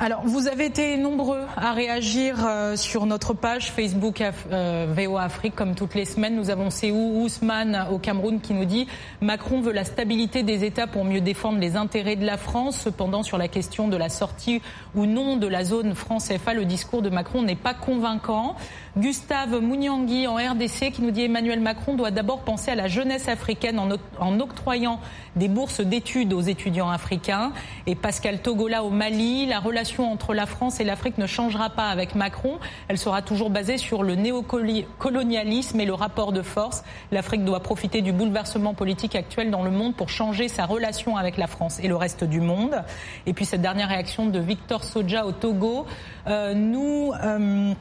Alors, 0.00 0.22
vous 0.24 0.46
avez 0.46 0.66
été 0.66 0.96
nombreux 0.96 1.42
à 1.56 1.72
réagir 1.72 2.46
euh, 2.46 2.76
sur 2.76 3.04
notre 3.04 3.34
page 3.34 3.72
Facebook 3.72 4.22
euh, 4.22 4.86
VOA 4.96 5.24
Afrique, 5.24 5.56
comme 5.56 5.74
toutes 5.74 5.96
les 5.96 6.04
semaines. 6.04 6.36
Nous 6.36 6.50
avons 6.50 6.70
Séou 6.70 7.20
Ousmane 7.20 7.88
au 7.90 7.98
Cameroun 7.98 8.40
qui 8.40 8.54
nous 8.54 8.64
dit 8.64 8.86
Macron 9.20 9.60
veut 9.60 9.72
la 9.72 9.82
stabilité 9.82 10.44
des 10.44 10.64
États 10.64 10.86
pour 10.86 11.04
mieux 11.04 11.20
défendre 11.20 11.58
les 11.58 11.74
intérêts 11.74 12.14
de 12.14 12.24
la 12.24 12.36
France. 12.36 12.80
Cependant, 12.80 13.24
sur 13.24 13.38
la 13.38 13.48
question 13.48 13.88
de 13.88 13.96
la 13.96 14.08
sortie 14.08 14.62
ou 14.94 15.04
non 15.04 15.36
de 15.36 15.48
la 15.48 15.64
zone 15.64 15.96
France-FA, 15.96 16.54
le 16.54 16.64
discours 16.64 17.02
de 17.02 17.10
Macron 17.10 17.42
n'est 17.42 17.56
pas 17.56 17.74
convaincant. 17.74 18.54
Gustave 18.98 19.60
Mouniangui 19.60 20.26
en 20.26 20.34
RDC 20.34 20.90
qui 20.90 21.02
nous 21.02 21.12
dit 21.12 21.22
Emmanuel 21.22 21.60
Macron 21.60 21.94
doit 21.94 22.10
d'abord 22.10 22.40
penser 22.40 22.72
à 22.72 22.74
la 22.74 22.88
jeunesse 22.88 23.28
africaine 23.28 23.78
en, 23.78 24.40
octroyant 24.40 24.98
des 25.36 25.46
bourses 25.46 25.80
d'études 25.80 26.32
aux 26.32 26.40
étudiants 26.40 26.90
africains. 26.90 27.52
Et 27.86 27.94
Pascal 27.94 28.40
Togola 28.40 28.82
au 28.82 28.90
Mali, 28.90 29.46
la 29.46 29.60
relation 29.60 30.10
entre 30.10 30.34
la 30.34 30.46
France 30.46 30.80
et 30.80 30.84
l'Afrique 30.84 31.16
ne 31.16 31.28
changera 31.28 31.70
pas 31.70 31.90
avec 31.90 32.16
Macron. 32.16 32.58
Elle 32.88 32.98
sera 32.98 33.22
toujours 33.22 33.50
basée 33.50 33.78
sur 33.78 34.02
le 34.02 34.16
néocolonialisme 34.16 35.78
et 35.78 35.86
le 35.86 35.94
rapport 35.94 36.32
de 36.32 36.42
force. 36.42 36.82
L'Afrique 37.12 37.44
doit 37.44 37.60
profiter 37.60 38.02
du 38.02 38.10
bouleversement 38.10 38.74
politique 38.74 39.14
actuel 39.14 39.52
dans 39.52 39.62
le 39.62 39.70
monde 39.70 39.94
pour 39.94 40.08
changer 40.08 40.48
sa 40.48 40.66
relation 40.66 41.16
avec 41.16 41.36
la 41.36 41.46
France 41.46 41.78
et 41.80 41.86
le 41.86 41.94
reste 41.94 42.24
du 42.24 42.40
monde. 42.40 42.82
Et 43.26 43.32
puis 43.32 43.44
cette 43.44 43.62
dernière 43.62 43.90
réaction 43.90 44.26
de 44.26 44.40
Victor 44.40 44.82
Soja 44.82 45.24
au 45.24 45.30
Togo. 45.30 45.86
Euh, 46.26 46.54
nous. 46.54 47.12
Euh, 47.22 47.74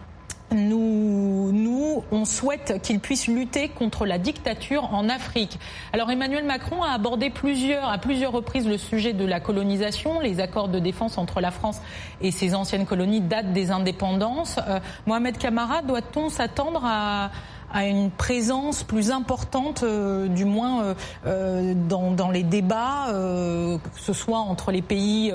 nous, 0.52 1.52
nous, 1.52 2.04
on 2.12 2.24
souhaite 2.24 2.82
qu'il 2.82 3.00
puisse 3.00 3.28
lutter 3.28 3.68
contre 3.68 4.06
la 4.06 4.18
dictature 4.18 4.94
en 4.94 5.10
Afrique. 5.10 5.60
Alors 5.92 6.10
Emmanuel 6.10 6.46
Macron 6.46 6.84
a 6.84 6.92
abordé 6.92 7.30
plusieurs, 7.30 7.90
à 7.90 7.98
plusieurs 7.98 8.32
reprises 8.32 8.68
le 8.68 8.78
sujet 8.78 9.14
de 9.14 9.26
la 9.26 9.40
colonisation. 9.40 10.20
Les 10.22 10.40
accords 10.40 10.70
de 10.70 10.80
défense 10.80 11.18
entre 11.18 11.42
la 11.42 11.52
France 11.52 11.82
et 12.22 12.32
ses 12.32 12.56
anciennes 12.56 12.86
colonies 12.86 13.22
datent 13.22 13.52
des 13.52 13.72
indépendances. 13.72 14.58
Euh, 14.68 14.80
Mohamed 15.06 15.38
Camara, 15.38 15.82
doit-on 15.82 16.30
s'attendre 16.30 16.82
à, 16.86 17.30
une 17.84 18.10
présence 18.12 18.84
plus 18.84 19.12
importante, 19.12 19.84
euh, 19.84 20.30
du 20.30 20.46
moins 20.46 20.96
euh, 21.26 21.74
dans, 21.90 22.12
dans, 22.12 22.32
les 22.32 22.44
débats, 22.44 23.08
que 23.10 24.00
ce 24.00 24.14
soit 24.14 24.40
entre 24.40 24.72
les 24.72 24.82
pays 24.82 25.34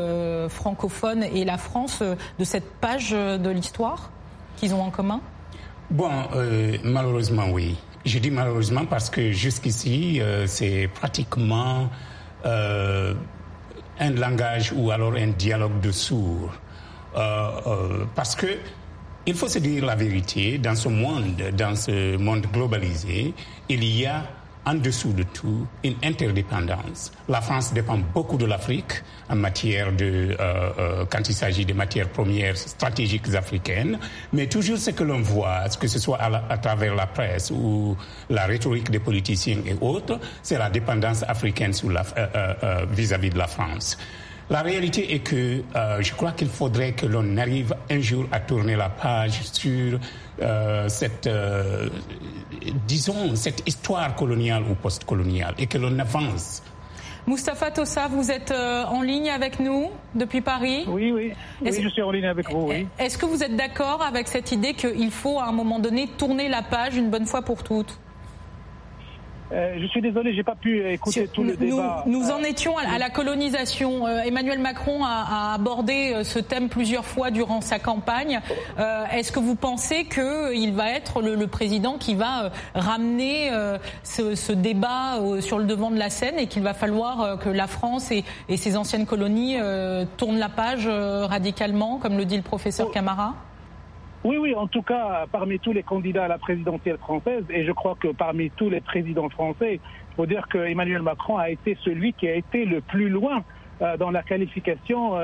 francophones 0.48 1.22
et 1.22 1.44
la 1.44 1.58
France, 1.58 2.02
de 2.02 2.44
cette 2.44 2.72
page 2.80 3.10
de 3.10 3.50
l'histoire? 3.50 4.10
Qu'ils 4.62 4.74
ont 4.74 4.82
en 4.82 4.90
commun 4.90 5.20
Bon, 5.90 6.08
euh, 6.36 6.78
malheureusement, 6.84 7.46
oui. 7.50 7.76
Je 8.04 8.18
dis 8.20 8.30
malheureusement 8.30 8.84
parce 8.86 9.10
que 9.10 9.32
jusqu'ici, 9.32 10.20
euh, 10.20 10.46
c'est 10.46 10.88
pratiquement 10.94 11.90
euh, 12.46 13.12
un 13.98 14.10
langage 14.10 14.72
ou 14.74 14.92
alors 14.92 15.14
un 15.14 15.28
dialogue 15.28 15.80
de 15.80 15.90
sourds. 15.90 16.52
parce 18.14 18.34
que 18.36 18.46
il 19.26 19.34
faut 19.34 19.48
se 19.48 19.58
dire 19.58 19.84
la 19.84 19.94
vérité, 19.96 20.58
dans 20.58 20.74
ce 20.76 20.88
monde, 20.88 21.42
dans 21.56 21.76
ce 21.76 22.16
monde 22.16 22.46
globalisé, 22.52 23.34
il 23.68 23.84
y 23.84 24.06
a 24.06 24.24
en 24.64 24.74
dessous 24.74 25.12
de 25.12 25.24
tout 25.24 25.66
une 25.82 25.94
interdépendance. 26.02 27.12
La 27.28 27.40
France 27.40 27.72
dépend 27.72 27.98
beaucoup 27.98 28.36
de 28.36 28.46
l'Afrique 28.46 29.02
en 29.28 29.36
matière 29.36 29.92
de, 29.92 30.36
euh, 30.38 30.72
euh, 30.78 31.04
quand 31.10 31.28
il 31.28 31.34
s'agit 31.34 31.64
des 31.64 31.72
matières 31.74 32.08
premières 32.08 32.56
stratégiques 32.56 33.34
africaines, 33.34 33.98
mais 34.32 34.46
toujours 34.46 34.78
ce 34.78 34.90
que 34.90 35.02
l'on 35.02 35.20
voit, 35.20 35.64
que 35.80 35.88
ce 35.88 35.98
soit 35.98 36.18
à, 36.20 36.58
travers 36.58 36.94
la 36.94 37.06
presse 37.06 37.50
ou 37.50 37.96
la 38.30 38.46
rhétorique 38.46 38.90
des 38.90 39.00
politiciens 39.00 39.58
et 39.66 39.76
autres, 39.80 40.18
c'est 40.42 40.58
la 40.58 40.70
dépendance 40.70 41.22
africaine 41.24 41.72
euh, 41.84 42.86
vis-à-vis 42.90 43.28
-vis 43.28 43.32
de 43.32 43.38
la 43.38 43.46
France. 43.48 43.98
La 44.50 44.60
réalité 44.62 45.14
est 45.14 45.20
que 45.20 45.62
je 46.00 46.12
crois 46.12 46.32
qu'il 46.32 46.48
faudrait 46.48 46.92
que 46.92 47.06
l'on 47.06 47.36
arrive 47.38 47.74
un 47.90 48.00
jour 48.00 48.26
à 48.32 48.40
tourner 48.40 48.76
la 48.76 48.90
page 48.90 49.40
sur 49.52 49.98
euh, 50.40 50.88
cette, 50.88 51.26
euh, 51.26 51.88
disons, 52.86 53.36
cette 53.36 53.66
histoire 53.68 54.14
coloniale 54.16 54.62
ou 54.70 54.74
post-coloniale 54.74 55.54
et 55.58 55.66
que 55.66 55.78
l'on 55.78 55.98
avance. 55.98 56.62
Moustapha 57.26 57.70
Tossa, 57.70 58.08
vous 58.08 58.32
êtes 58.32 58.50
euh, 58.50 58.84
en 58.84 59.02
ligne 59.02 59.30
avec 59.30 59.60
nous 59.60 59.90
depuis 60.14 60.40
Paris? 60.40 60.84
Oui, 60.88 61.12
oui. 61.12 61.32
oui 61.60 61.82
je 61.82 61.88
suis 61.88 62.02
en 62.02 62.10
ligne 62.10 62.26
avec 62.26 62.50
vous, 62.50 62.68
oui. 62.68 62.88
Est-ce 62.98 63.16
que 63.16 63.26
vous 63.26 63.44
êtes 63.44 63.54
d'accord 63.54 64.02
avec 64.02 64.26
cette 64.26 64.50
idée 64.50 64.74
qu'il 64.74 65.10
faut 65.12 65.38
à 65.38 65.44
un 65.44 65.52
moment 65.52 65.78
donné 65.78 66.08
tourner 66.18 66.48
la 66.48 66.62
page 66.62 66.96
une 66.96 67.10
bonne 67.10 67.26
fois 67.26 67.42
pour 67.42 67.62
toutes? 67.62 67.96
Euh, 69.52 69.76
je 69.78 69.86
suis 69.86 70.00
désolé, 70.00 70.34
j'ai 70.34 70.42
pas 70.42 70.54
pu 70.54 70.86
écouter 70.88 71.28
tout 71.28 71.44
le 71.44 71.56
débat. 71.56 72.04
Nous 72.06 72.30
en 72.30 72.42
étions 72.42 72.76
à, 72.78 72.98
la 72.98 73.10
colonisation. 73.10 74.06
Euh, 74.06 74.22
Emmanuel 74.22 74.58
Macron 74.58 75.04
a, 75.04 75.54
abordé 75.54 76.12
euh, 76.14 76.24
ce 76.24 76.38
thème 76.38 76.68
plusieurs 76.68 77.04
fois 77.04 77.30
durant 77.30 77.60
sa 77.60 77.78
campagne. 77.78 78.40
Est-ce 79.12 79.32
que 79.32 79.40
vous 79.40 79.54
pensez 79.54 80.04
qu'il 80.04 80.72
va 80.72 80.90
être 80.90 81.20
le, 81.20 81.46
président 81.46 81.98
qui 81.98 82.14
va 82.14 82.50
ramener 82.74 83.50
ce, 84.02 84.52
débat 84.52 85.18
sur 85.40 85.58
le 85.58 85.64
devant 85.64 85.90
de 85.90 85.98
la 85.98 86.10
scène 86.10 86.38
et 86.38 86.46
qu'il 86.46 86.62
va 86.62 86.74
falloir 86.74 87.38
que 87.38 87.48
la 87.48 87.66
France 87.66 88.10
et, 88.10 88.24
ses 88.56 88.76
anciennes 88.76 89.06
colonies 89.06 89.56
tournent 90.16 90.38
la 90.38 90.48
page 90.48 90.88
radicalement, 90.88 91.98
comme 91.98 92.16
le 92.16 92.24
dit 92.24 92.36
le 92.36 92.42
professeur 92.42 92.88
oh. 92.90 92.92
Camara? 92.92 93.34
Oui, 94.24 94.36
oui, 94.38 94.54
en 94.54 94.68
tout 94.68 94.82
cas, 94.82 95.26
parmi 95.32 95.58
tous 95.58 95.72
les 95.72 95.82
candidats 95.82 96.26
à 96.26 96.28
la 96.28 96.38
présidentielle 96.38 96.98
française, 96.98 97.44
et 97.50 97.64
je 97.64 97.72
crois 97.72 97.96
que 98.00 98.08
parmi 98.08 98.50
tous 98.52 98.70
les 98.70 98.80
présidents 98.80 99.28
français, 99.30 99.80
il 99.82 100.14
faut 100.14 100.26
dire 100.26 100.46
que 100.48 100.58
Emmanuel 100.58 101.02
Macron 101.02 101.38
a 101.38 101.50
été 101.50 101.76
celui 101.82 102.12
qui 102.12 102.28
a 102.28 102.34
été 102.34 102.64
le 102.64 102.80
plus 102.82 103.08
loin 103.08 103.42
dans 103.98 104.10
la 104.10 104.22
qualification 104.22 105.14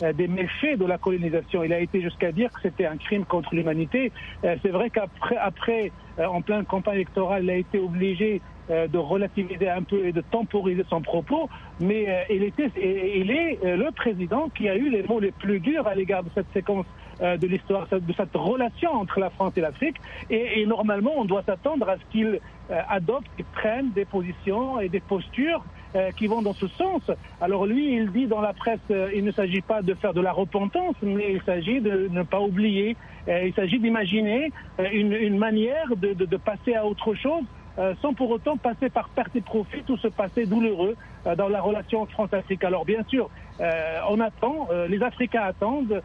des 0.00 0.28
méfaits 0.28 0.78
de 0.78 0.84
la 0.84 0.98
colonisation. 0.98 1.64
Il 1.64 1.72
a 1.72 1.80
été 1.80 2.00
jusqu'à 2.00 2.32
dire 2.32 2.52
que 2.52 2.60
c'était 2.62 2.86
un 2.86 2.96
crime 2.96 3.24
contre 3.24 3.54
l'humanité. 3.54 4.12
C'est 4.42 4.68
vrai 4.68 4.90
qu'après, 4.90 5.36
après, 5.36 5.92
en 6.18 6.42
pleine 6.42 6.64
campagne 6.64 6.96
électorale, 6.96 7.44
il 7.44 7.50
a 7.50 7.56
été 7.56 7.78
obligé 7.78 8.40
de 8.68 8.98
relativiser 8.98 9.68
un 9.68 9.82
peu 9.82 10.06
et 10.06 10.12
de 10.12 10.20
temporiser 10.20 10.84
son 10.88 11.02
propos, 11.02 11.48
mais 11.80 12.26
il, 12.30 12.42
est 12.44 13.58
le 13.62 13.90
président 13.90 14.48
qui 14.50 14.68
a 14.68 14.76
eu 14.76 14.90
les 14.90 15.02
mots 15.02 15.20
les 15.20 15.32
plus 15.32 15.60
durs 15.60 15.86
à 15.86 15.94
l'égard 15.94 16.22
de 16.22 16.30
cette 16.34 16.52
séquence 16.52 16.86
euh, 17.22 17.36
de 17.36 17.46
l'histoire, 17.46 17.86
de 17.90 18.12
cette 18.16 18.34
relation 18.34 18.90
entre 18.90 19.20
la 19.20 19.30
France 19.30 19.52
et 19.56 19.60
l'Afrique. 19.60 19.96
Et, 20.30 20.66
normalement, 20.66 21.12
on 21.16 21.24
doit 21.24 21.44
s'attendre 21.44 21.88
à 21.88 21.96
ce 21.96 22.02
qu'il 22.10 22.40
euh, 22.70 22.80
adopte 22.88 23.28
et 23.38 23.44
prenne 23.44 23.92
des 23.92 24.04
positions 24.04 24.80
et 24.80 24.88
des 24.88 24.98
postures 24.98 25.62
euh, 25.62 25.83
qui 26.16 26.26
vont 26.26 26.42
dans 26.42 26.54
ce 26.54 26.66
sens. 26.68 27.02
Alors 27.40 27.66
lui, 27.66 27.94
il 27.94 28.10
dit 28.10 28.26
dans 28.26 28.40
la 28.40 28.52
presse, 28.52 28.80
il 29.14 29.24
ne 29.24 29.30
s'agit 29.30 29.60
pas 29.60 29.82
de 29.82 29.94
faire 29.94 30.12
de 30.12 30.20
la 30.20 30.32
repentance, 30.32 30.96
mais 31.02 31.32
il 31.32 31.42
s'agit 31.42 31.80
de 31.80 32.08
ne 32.10 32.22
pas 32.22 32.40
oublier. 32.40 32.96
il 33.28 33.52
s'agit 33.54 33.78
d'imaginer 33.78 34.50
une, 34.92 35.38
manière 35.38 35.94
de, 35.96 36.12
de 36.12 36.36
passer 36.36 36.74
à 36.74 36.84
autre 36.84 37.14
chose 37.14 37.44
euh, 37.76 37.92
sans 38.00 38.14
pour 38.14 38.30
autant 38.30 38.56
passer 38.56 38.88
par 38.88 39.08
perte 39.08 39.34
et 39.34 39.40
profit 39.40 39.82
ou 39.88 39.96
se 39.96 40.06
passer 40.06 40.46
douloureux 40.46 40.94
euh, 41.26 41.34
dans 41.34 41.48
la 41.48 41.60
relation 41.60 42.06
France-Afrique. 42.06 42.62
Alors 42.62 42.84
bien 42.84 43.02
sûr, 43.08 43.28
euh, 43.60 43.98
on 44.08 44.20
attend, 44.20 44.68
les 44.88 45.02
Africains 45.02 45.42
attendent 45.42 46.00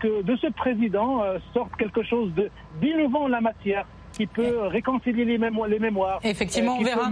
que 0.00 0.22
de 0.22 0.36
ce 0.36 0.48
président 0.48 1.22
sorte 1.54 1.74
quelque 1.76 2.02
chose 2.02 2.32
d'innovant 2.80 3.24
en 3.24 3.28
la 3.28 3.40
matière 3.40 3.86
qui 4.12 4.26
peut 4.26 4.66
réconcilier 4.66 5.24
les, 5.24 5.38
mémoires. 5.38 6.20
Effectivement, 6.24 6.76
on 6.78 6.82
verra. 6.82 7.08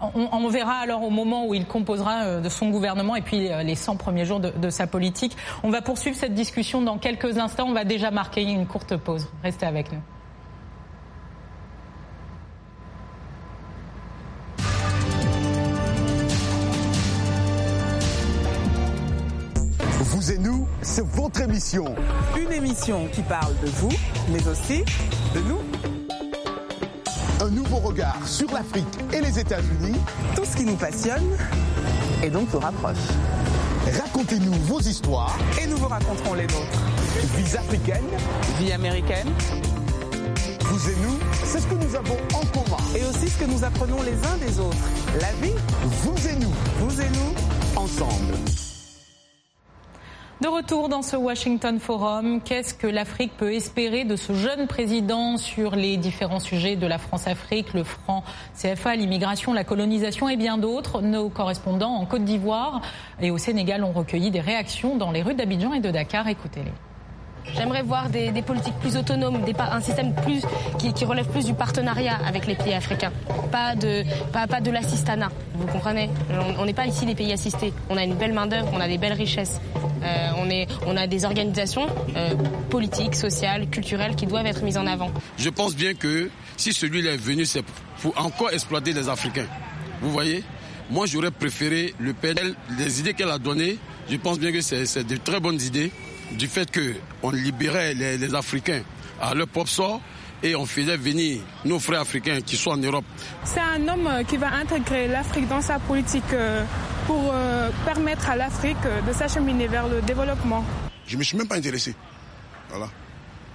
On, 0.00 0.48
verra 0.48 0.74
alors 0.74 1.02
au 1.02 1.10
moment 1.10 1.46
où 1.46 1.54
il 1.54 1.66
composera 1.66 2.40
de 2.40 2.48
son 2.48 2.68
gouvernement 2.68 3.16
et 3.16 3.22
puis 3.22 3.48
les 3.48 3.74
100 3.74 3.96
premiers 3.96 4.26
jours 4.26 4.40
de, 4.40 4.50
de, 4.50 4.68
sa 4.68 4.86
politique. 4.86 5.36
On 5.62 5.70
va 5.70 5.80
poursuivre 5.80 6.16
cette 6.16 6.34
discussion 6.34 6.82
dans 6.82 6.98
quelques 6.98 7.38
instants. 7.38 7.66
On 7.68 7.72
va 7.72 7.84
déjà 7.84 8.10
marquer 8.10 8.42
une 8.42 8.66
courte 8.66 8.96
pause. 8.96 9.28
Restez 9.42 9.66
avec 9.66 9.92
nous. 9.92 10.00
Vous 20.14 20.32
et 20.32 20.38
nous, 20.38 20.68
c'est 20.80 21.04
votre 21.04 21.40
émission. 21.42 21.84
Une 22.40 22.52
émission 22.52 23.08
qui 23.12 23.22
parle 23.22 23.54
de 23.60 23.66
vous, 23.66 23.92
mais 24.30 24.46
aussi 24.46 24.84
de 25.34 25.40
nous. 25.40 26.03
Regard 27.84 28.26
sur 28.26 28.50
l'Afrique 28.50 28.86
et 29.12 29.20
les 29.20 29.38
États-Unis. 29.38 29.98
Tout 30.34 30.44
ce 30.44 30.56
qui 30.56 30.64
nous 30.64 30.76
passionne 30.76 31.36
et 32.22 32.30
donc 32.30 32.52
nous 32.52 32.58
rapproche. 32.58 32.96
Racontez-nous 34.00 34.54
vos 34.64 34.80
histoires. 34.80 35.36
Et 35.62 35.66
nous 35.66 35.76
vous 35.76 35.88
raconterons 35.88 36.32
les 36.32 36.46
nôtres. 36.46 36.82
Vie 37.36 37.56
africaine. 37.56 38.04
Vie 38.58 38.72
américaine. 38.72 39.28
Vous 40.62 40.90
et 40.90 40.96
nous, 41.02 41.18
c'est 41.44 41.60
ce 41.60 41.66
que 41.66 41.74
nous 41.74 41.94
avons 41.94 42.16
en 42.32 42.46
commun. 42.46 42.82
Et 42.96 43.04
aussi 43.04 43.28
ce 43.28 43.44
que 43.44 43.50
nous 43.50 43.62
apprenons 43.62 44.02
les 44.02 44.14
uns 44.14 44.38
des 44.38 44.58
autres. 44.58 44.76
La 45.20 45.32
vie. 45.46 45.54
Vous 45.82 46.28
et 46.28 46.36
nous. 46.36 46.54
Vous 46.80 47.00
et 47.02 47.10
nous. 47.10 47.34
Ensemble. 47.76 48.34
De 50.40 50.48
retour 50.48 50.88
dans 50.88 51.02
ce 51.02 51.14
Washington 51.16 51.78
Forum, 51.78 52.40
qu'est-ce 52.40 52.74
que 52.74 52.88
l'Afrique 52.88 53.36
peut 53.36 53.52
espérer 53.54 54.04
de 54.04 54.16
ce 54.16 54.32
jeune 54.32 54.66
président 54.66 55.36
sur 55.36 55.76
les 55.76 55.96
différents 55.96 56.40
sujets 56.40 56.74
de 56.74 56.88
la 56.88 56.98
France-Afrique, 56.98 57.72
le 57.72 57.84
franc 57.84 58.24
CFA, 58.60 58.96
l'immigration, 58.96 59.52
la 59.52 59.62
colonisation 59.62 60.28
et 60.28 60.36
bien 60.36 60.58
d'autres? 60.58 61.02
Nos 61.02 61.28
correspondants 61.28 61.94
en 61.94 62.04
Côte 62.04 62.24
d'Ivoire 62.24 62.80
et 63.20 63.30
au 63.30 63.38
Sénégal 63.38 63.84
ont 63.84 63.92
recueilli 63.92 64.32
des 64.32 64.40
réactions 64.40 64.96
dans 64.96 65.12
les 65.12 65.22
rues 65.22 65.34
d'Abidjan 65.34 65.72
et 65.72 65.80
de 65.80 65.92
Dakar. 65.92 66.26
Écoutez-les. 66.26 66.72
J'aimerais 67.52 67.82
voir 67.82 68.08
des, 68.08 68.30
politiques 68.42 68.74
plus 68.80 68.96
autonomes, 68.96 69.44
un 69.58 69.80
système 69.80 70.14
plus, 70.14 70.42
qui, 70.78 71.04
relève 71.04 71.26
plus 71.26 71.44
du 71.44 71.54
partenariat 71.54 72.18
avec 72.26 72.46
les 72.46 72.54
pays 72.54 72.72
africains, 72.72 73.12
pas 73.52 73.74
de, 73.74 74.04
pas, 74.32 74.60
de 74.60 74.70
l'assistanat. 74.70 75.30
Vous 75.54 75.66
comprenez? 75.66 76.10
On 76.58 76.64
n'est 76.64 76.72
pas 76.72 76.86
ici 76.86 77.06
des 77.06 77.14
pays 77.14 77.32
assistés. 77.32 77.72
On 77.90 77.96
a 77.96 78.04
une 78.04 78.14
belle 78.14 78.32
main-d'œuvre, 78.32 78.68
on 78.72 78.80
a 78.80 78.88
des 78.88 78.98
belles 78.98 79.12
richesses. 79.12 79.60
Euh, 80.02 80.30
on, 80.38 80.50
est, 80.50 80.66
on 80.86 80.96
a 80.96 81.06
des 81.06 81.24
organisations 81.24 81.86
euh, 82.16 82.34
politiques, 82.70 83.14
sociales, 83.14 83.68
culturelles 83.68 84.16
qui 84.16 84.26
doivent 84.26 84.46
être 84.46 84.62
mises 84.62 84.76
en 84.76 84.86
avant. 84.86 85.10
Je 85.38 85.48
pense 85.48 85.74
bien 85.74 85.94
que 85.94 86.30
si 86.56 86.72
celui-là 86.72 87.12
est 87.12 87.16
venu, 87.16 87.44
c'est 87.44 87.64
pour 88.00 88.18
encore 88.18 88.50
exploiter 88.50 88.92
les 88.92 89.08
Africains. 89.08 89.46
Vous 90.02 90.10
voyez? 90.10 90.42
Moi, 90.90 91.06
j'aurais 91.06 91.30
préféré 91.30 91.94
le 91.98 92.12
PNL, 92.12 92.54
les 92.78 93.00
idées 93.00 93.14
qu'elle 93.14 93.30
a 93.30 93.38
données. 93.38 93.78
Je 94.10 94.16
pense 94.16 94.38
bien 94.38 94.52
que 94.52 94.60
c'est 94.60 95.06
de 95.06 95.16
très 95.16 95.40
bonnes 95.40 95.60
idées 95.60 95.90
du 96.32 96.46
fait 96.46 96.68
qu'on 96.72 97.30
libérait 97.30 97.94
les, 97.94 98.34
Africains 98.34 98.82
à 99.20 99.34
leur 99.34 99.46
propre 99.48 99.70
sort 99.70 100.00
et 100.42 100.54
on 100.54 100.66
faisait 100.66 100.96
venir 100.96 101.40
nos 101.64 101.78
frères 101.78 102.00
africains 102.00 102.40
qui 102.40 102.56
sont 102.56 102.70
en 102.70 102.76
Europe. 102.76 103.04
C'est 103.44 103.60
un 103.60 103.86
homme 103.88 104.06
euh, 104.06 104.22
qui 104.24 104.36
va 104.36 104.52
intégrer 104.52 105.08
l'Afrique 105.08 105.48
dans 105.48 105.62
sa 105.62 105.78
politique 105.78 106.22
euh, 106.32 106.64
pour 107.06 107.30
euh, 107.32 107.70
permettre 107.84 108.28
à 108.28 108.36
l'Afrique 108.36 108.76
de 109.06 109.12
s'acheminer 109.12 109.68
vers 109.68 109.88
le 109.88 110.02
développement. 110.02 110.64
Je 111.06 111.14
ne 111.14 111.18
me 111.20 111.24
suis 111.24 111.36
même 111.36 111.48
pas 111.48 111.56
intéressé. 111.56 111.94
Voilà. 112.68 112.88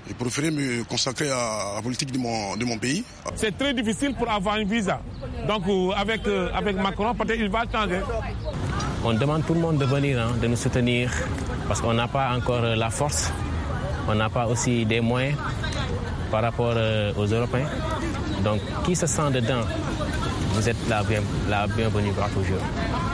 J'ai 0.07 0.13
préféré 0.15 0.49
me 0.49 0.83
consacrer 0.85 1.29
à 1.29 1.73
la 1.75 1.81
politique 1.83 2.11
de 2.11 2.17
mon, 2.17 2.55
de 2.57 2.65
mon 2.65 2.77
pays. 2.79 3.03
C'est 3.35 3.55
très 3.55 3.73
difficile 3.73 4.15
pour 4.15 4.29
avoir 4.29 4.55
un 4.55 4.63
visa. 4.63 5.01
Donc 5.47 5.63
avec, 5.95 6.21
avec 6.55 6.75
Macron, 6.77 7.13
peut-être 7.13 7.39
il 7.39 7.49
va 7.49 7.65
changer. 7.71 7.99
On 9.03 9.13
demande 9.13 9.45
tout 9.45 9.53
le 9.53 9.61
monde 9.61 9.77
de 9.77 9.85
venir, 9.85 10.19
hein, 10.19 10.31
de 10.41 10.47
nous 10.47 10.57
soutenir, 10.57 11.09
parce 11.69 11.79
qu'on 11.79 11.93
n'a 11.93 12.09
pas 12.09 12.31
encore 12.35 12.63
euh, 12.63 12.75
la 12.75 12.89
force, 12.89 13.31
on 14.09 14.15
n'a 14.15 14.29
pas 14.29 14.45
aussi 14.45 14.85
des 14.85 14.99
moyens 14.99 15.37
par 16.29 16.41
rapport 16.41 16.73
euh, 16.75 17.13
aux 17.15 17.25
Européens. 17.25 17.69
Donc, 18.43 18.59
qui 18.83 18.97
se 18.97 19.07
sent 19.07 19.31
dedans, 19.31 19.61
vous 20.53 20.67
êtes 20.67 20.89
la, 20.89 21.01
la 21.49 21.67
bienvenue 21.67 22.11
pour 22.11 22.27
toujours. 22.29 22.61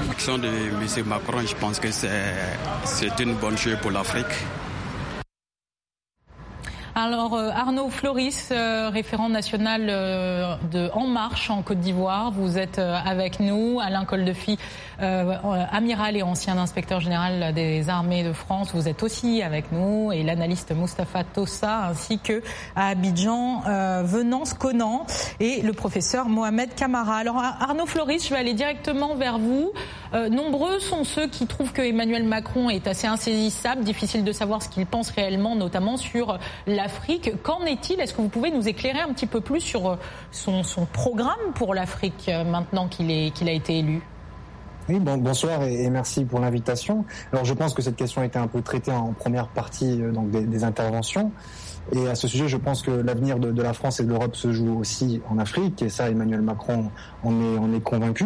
L'action 0.08 0.40
de 0.40 0.48
M. 0.48 1.06
Macron, 1.06 1.42
je 1.46 1.56
pense 1.56 1.80
que 1.80 1.92
c'est 1.92 3.20
une 3.20 3.36
bonne 3.36 3.58
chose 3.58 3.78
pour 3.80 3.92
l'Afrique. 3.92 4.26
Alors 6.98 7.34
euh, 7.34 7.50
Arnaud 7.50 7.90
Floris, 7.90 8.52
euh, 8.54 8.90
référent 8.90 9.28
national 9.28 9.88
euh, 9.90 10.56
de 10.72 10.90
En 10.94 11.08
Marche 11.08 11.50
en 11.50 11.62
Côte 11.62 11.82
d'Ivoire, 11.82 12.32
vous 12.32 12.58
êtes 12.58 12.80
avec 12.80 13.42
nous. 13.42 13.82
Alain 13.82 14.06
Coldefi, 14.06 14.58
amiral 15.00 16.16
et 16.16 16.24
ancien 16.24 16.58
inspecteur 16.58 17.00
général 17.00 17.54
des 17.54 17.90
armées 17.90 18.24
de 18.24 18.34
France, 18.34 18.72
vous 18.74 18.88
êtes 18.88 19.04
aussi 19.04 19.42
avec 19.42 19.72
nous. 19.72 20.12
Et 20.12 20.24
l'analyste 20.24 20.72
Mustapha 20.74 21.24
Tossa, 21.24 21.88
ainsi 21.88 22.20
que 22.20 22.42
à 22.76 22.88
Abidjan, 22.90 23.64
Venance 24.04 24.54
Conan 24.54 25.06
et 25.40 25.62
le 25.62 25.74
professeur 25.74 26.30
Mohamed 26.30 26.74
Kamara. 26.76 27.18
Alors 27.18 27.38
Arnaud 27.38 27.86
Floris, 27.86 28.26
je 28.26 28.34
vais 28.34 28.40
aller 28.40 28.54
directement 28.54 29.16
vers 29.16 29.38
vous. 29.38 29.74
nombreux 30.14 30.80
sont 30.80 31.04
ceux 31.04 31.28
qui 31.28 31.48
trouvent 31.48 31.74
que 31.74 31.82
Emmanuel 31.82 32.24
Macron 32.24 32.70
est 32.70 32.88
assez 32.88 33.08
insaisissable, 33.08 33.84
difficile 33.84 34.24
de 34.24 34.32
savoir 34.32 34.62
ce 34.62 34.70
qu'il 34.70 34.86
pense 34.86 35.10
réellement, 35.12 35.56
notamment 35.56 35.98
sur 35.98 36.38
la 36.68 36.86
l'Afrique. 36.86 37.42
Qu'en 37.42 37.66
est-il? 37.66 38.00
Est-ce 38.00 38.14
que 38.14 38.22
vous 38.22 38.30
pouvez 38.30 38.52
nous 38.52 38.68
éclairer 38.68 39.00
un 39.00 39.12
petit 39.12 39.26
peu 39.26 39.42
plus 39.42 39.60
sur 39.60 39.90
euh, 39.90 39.96
son, 40.32 40.64
programme 40.94 41.54
pour 41.56 41.74
l'Afrique 41.74 42.30
euh, 42.30 42.44
maintenant 42.44 42.88
qu'il 42.88 43.10
a 43.10 43.52
été 43.52 43.80
élu? 43.80 44.04
Oui, 44.88 45.00
bon, 45.00 45.18
bonsoir 45.18 45.64
et, 45.64 45.90
merci 45.90 46.26
pour 46.26 46.40
l'invitation. 46.40 47.06
Alors 47.32 47.44
je 47.44 47.54
pense 47.54 47.74
que 47.74 47.82
cette 47.82 47.96
question 47.96 48.22
a 48.22 48.26
été 48.26 48.38
un 48.38 48.48
peu 48.48 48.62
traitée 48.62 48.92
en 48.92 49.14
première 49.14 49.48
partie 49.48 50.02
euh, 50.02 50.12
donc 50.12 50.30
des, 50.30 50.64
interventions. 50.64 51.32
Et 51.92 52.08
à 52.08 52.14
ce 52.14 52.28
sujet, 52.28 52.48
je 52.48 52.58
pense 52.58 52.84
que 52.84 52.92
l'avenir 52.92 53.40
de, 53.40 53.62
la 53.62 53.74
France 53.74 54.00
et 54.00 54.04
de 54.04 54.10
l'Europe 54.10 54.36
se 54.36 54.52
joue 54.52 54.78
aussi 54.78 55.22
en 55.30 55.40
Afrique. 55.40 55.82
Et 55.82 55.90
ça, 55.90 56.10
Emmanuel 56.10 56.42
Macron 56.42 56.92
en 57.24 57.74
est, 57.74 57.82
convaincu. 57.82 58.26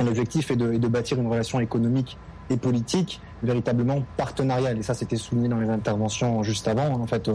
L'objectif 0.00 0.50
est 0.50 0.56
de, 0.56 0.72
est 0.72 0.78
de 0.78 0.88
bâtir 0.88 1.20
une 1.20 1.28
relation 1.28 1.60
économique 1.60 2.16
et 2.50 2.56
politique 2.56 3.20
véritablement 3.42 4.02
partenariale. 4.16 4.78
Et 4.78 4.82
ça, 4.82 4.94
c'était 4.94 5.16
souligné 5.16 5.48
dans 5.48 5.60
les 5.60 5.70
interventions 5.70 6.42
juste 6.42 6.66
avant, 6.68 6.92
en 6.92 7.06
fait, 7.06 7.30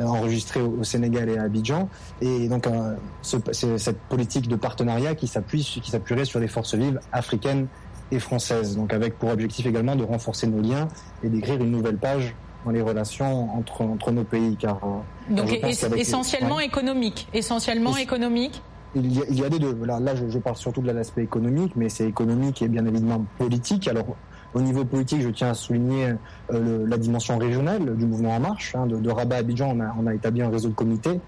euh, 0.00 0.04
enregistrées 0.04 0.60
au, 0.60 0.82
Sénégal 0.84 1.28
et 1.28 1.38
à 1.38 1.42
Abidjan. 1.42 1.88
Et 2.20 2.48
donc, 2.48 2.66
euh, 2.66 2.94
c'est 3.22 3.78
cette 3.78 4.00
politique 4.00 4.48
de 4.48 4.56
partenariat 4.56 5.14
qui 5.14 5.26
s'appuie, 5.26 5.62
qui 5.82 5.90
s'appuierait 5.90 6.24
sur 6.24 6.40
les 6.40 6.48
forces 6.48 6.74
vives 6.74 7.00
africaines 7.12 7.66
et 8.10 8.18
françaises. 8.18 8.76
Donc, 8.76 8.92
avec 8.92 9.18
pour 9.18 9.30
objectif 9.30 9.66
également 9.66 9.96
de 9.96 10.04
renforcer 10.04 10.46
nos 10.46 10.60
liens 10.60 10.88
et 11.22 11.28
d'écrire 11.28 11.62
une 11.62 11.70
nouvelle 11.70 11.98
page 11.98 12.34
dans 12.64 12.70
les 12.70 12.80
relations 12.80 13.54
entre, 13.56 13.82
entre 13.82 14.12
nos 14.12 14.24
pays. 14.24 14.56
Car, 14.56 14.80
euh, 14.84 15.34
donc, 15.34 15.52
essentiellement 15.96 16.60
économique. 16.60 17.28
Essentiellement 17.32 17.96
économique 17.96 18.62
il 18.94 19.10
y, 19.10 19.22
a, 19.22 19.24
il 19.30 19.40
y, 19.40 19.44
a, 19.44 19.48
des 19.48 19.58
deux. 19.58 19.74
Là, 19.84 20.00
là 20.00 20.14
je, 20.14 20.28
je 20.28 20.38
parle 20.38 20.56
surtout 20.56 20.82
de 20.82 20.90
l'aspect 20.90 21.22
économique, 21.22 21.72
mais 21.76 21.88
c'est 21.88 22.06
économique 22.06 22.60
et 22.60 22.68
bien 22.68 22.84
évidemment 22.84 23.24
politique. 23.38 23.88
Alors, 23.88 24.16
au 24.54 24.60
niveau 24.60 24.84
politique, 24.84 25.22
je 25.22 25.28
tiens 25.28 25.50
à 25.50 25.54
souligner 25.54 26.14
euh, 26.52 26.86
la 26.86 26.96
dimension 26.96 27.38
régionale 27.38 27.96
du 27.96 28.06
mouvement 28.06 28.36
En 28.36 28.40
Marche. 28.40 28.74
Hein, 28.74 28.86
de, 28.86 29.10
Rabat 29.10 29.36
à 29.36 29.38
Abidjan, 29.38 29.76
on 29.98 30.06
a, 30.06 30.14
établi 30.14 30.42
un 30.42 30.50
réseau 30.50 30.68
de 30.68 30.74
comités 30.74 31.20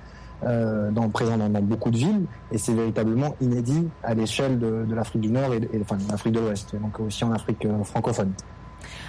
euh, 0.44 0.90
dans, 0.90 1.08
présent 1.08 1.38
dans, 1.38 1.48
beaucoup 1.62 1.90
de 1.90 1.96
villes, 1.96 2.26
et 2.52 2.58
c'est 2.58 2.74
véritablement 2.74 3.34
inédit 3.40 3.88
à 4.02 4.14
l'échelle 4.14 4.58
de, 4.58 4.86
l'Afrique 4.94 5.22
du 5.22 5.30
Nord 5.30 5.54
et, 5.54 5.68
enfin 5.80 5.96
de 5.96 6.10
l'Afrique 6.10 6.34
de 6.34 6.40
l'Ouest, 6.40 6.74
donc 6.76 7.00
aussi 7.00 7.24
en 7.24 7.32
Afrique 7.32 7.64
euh, 7.64 7.82
francophone. 7.84 8.32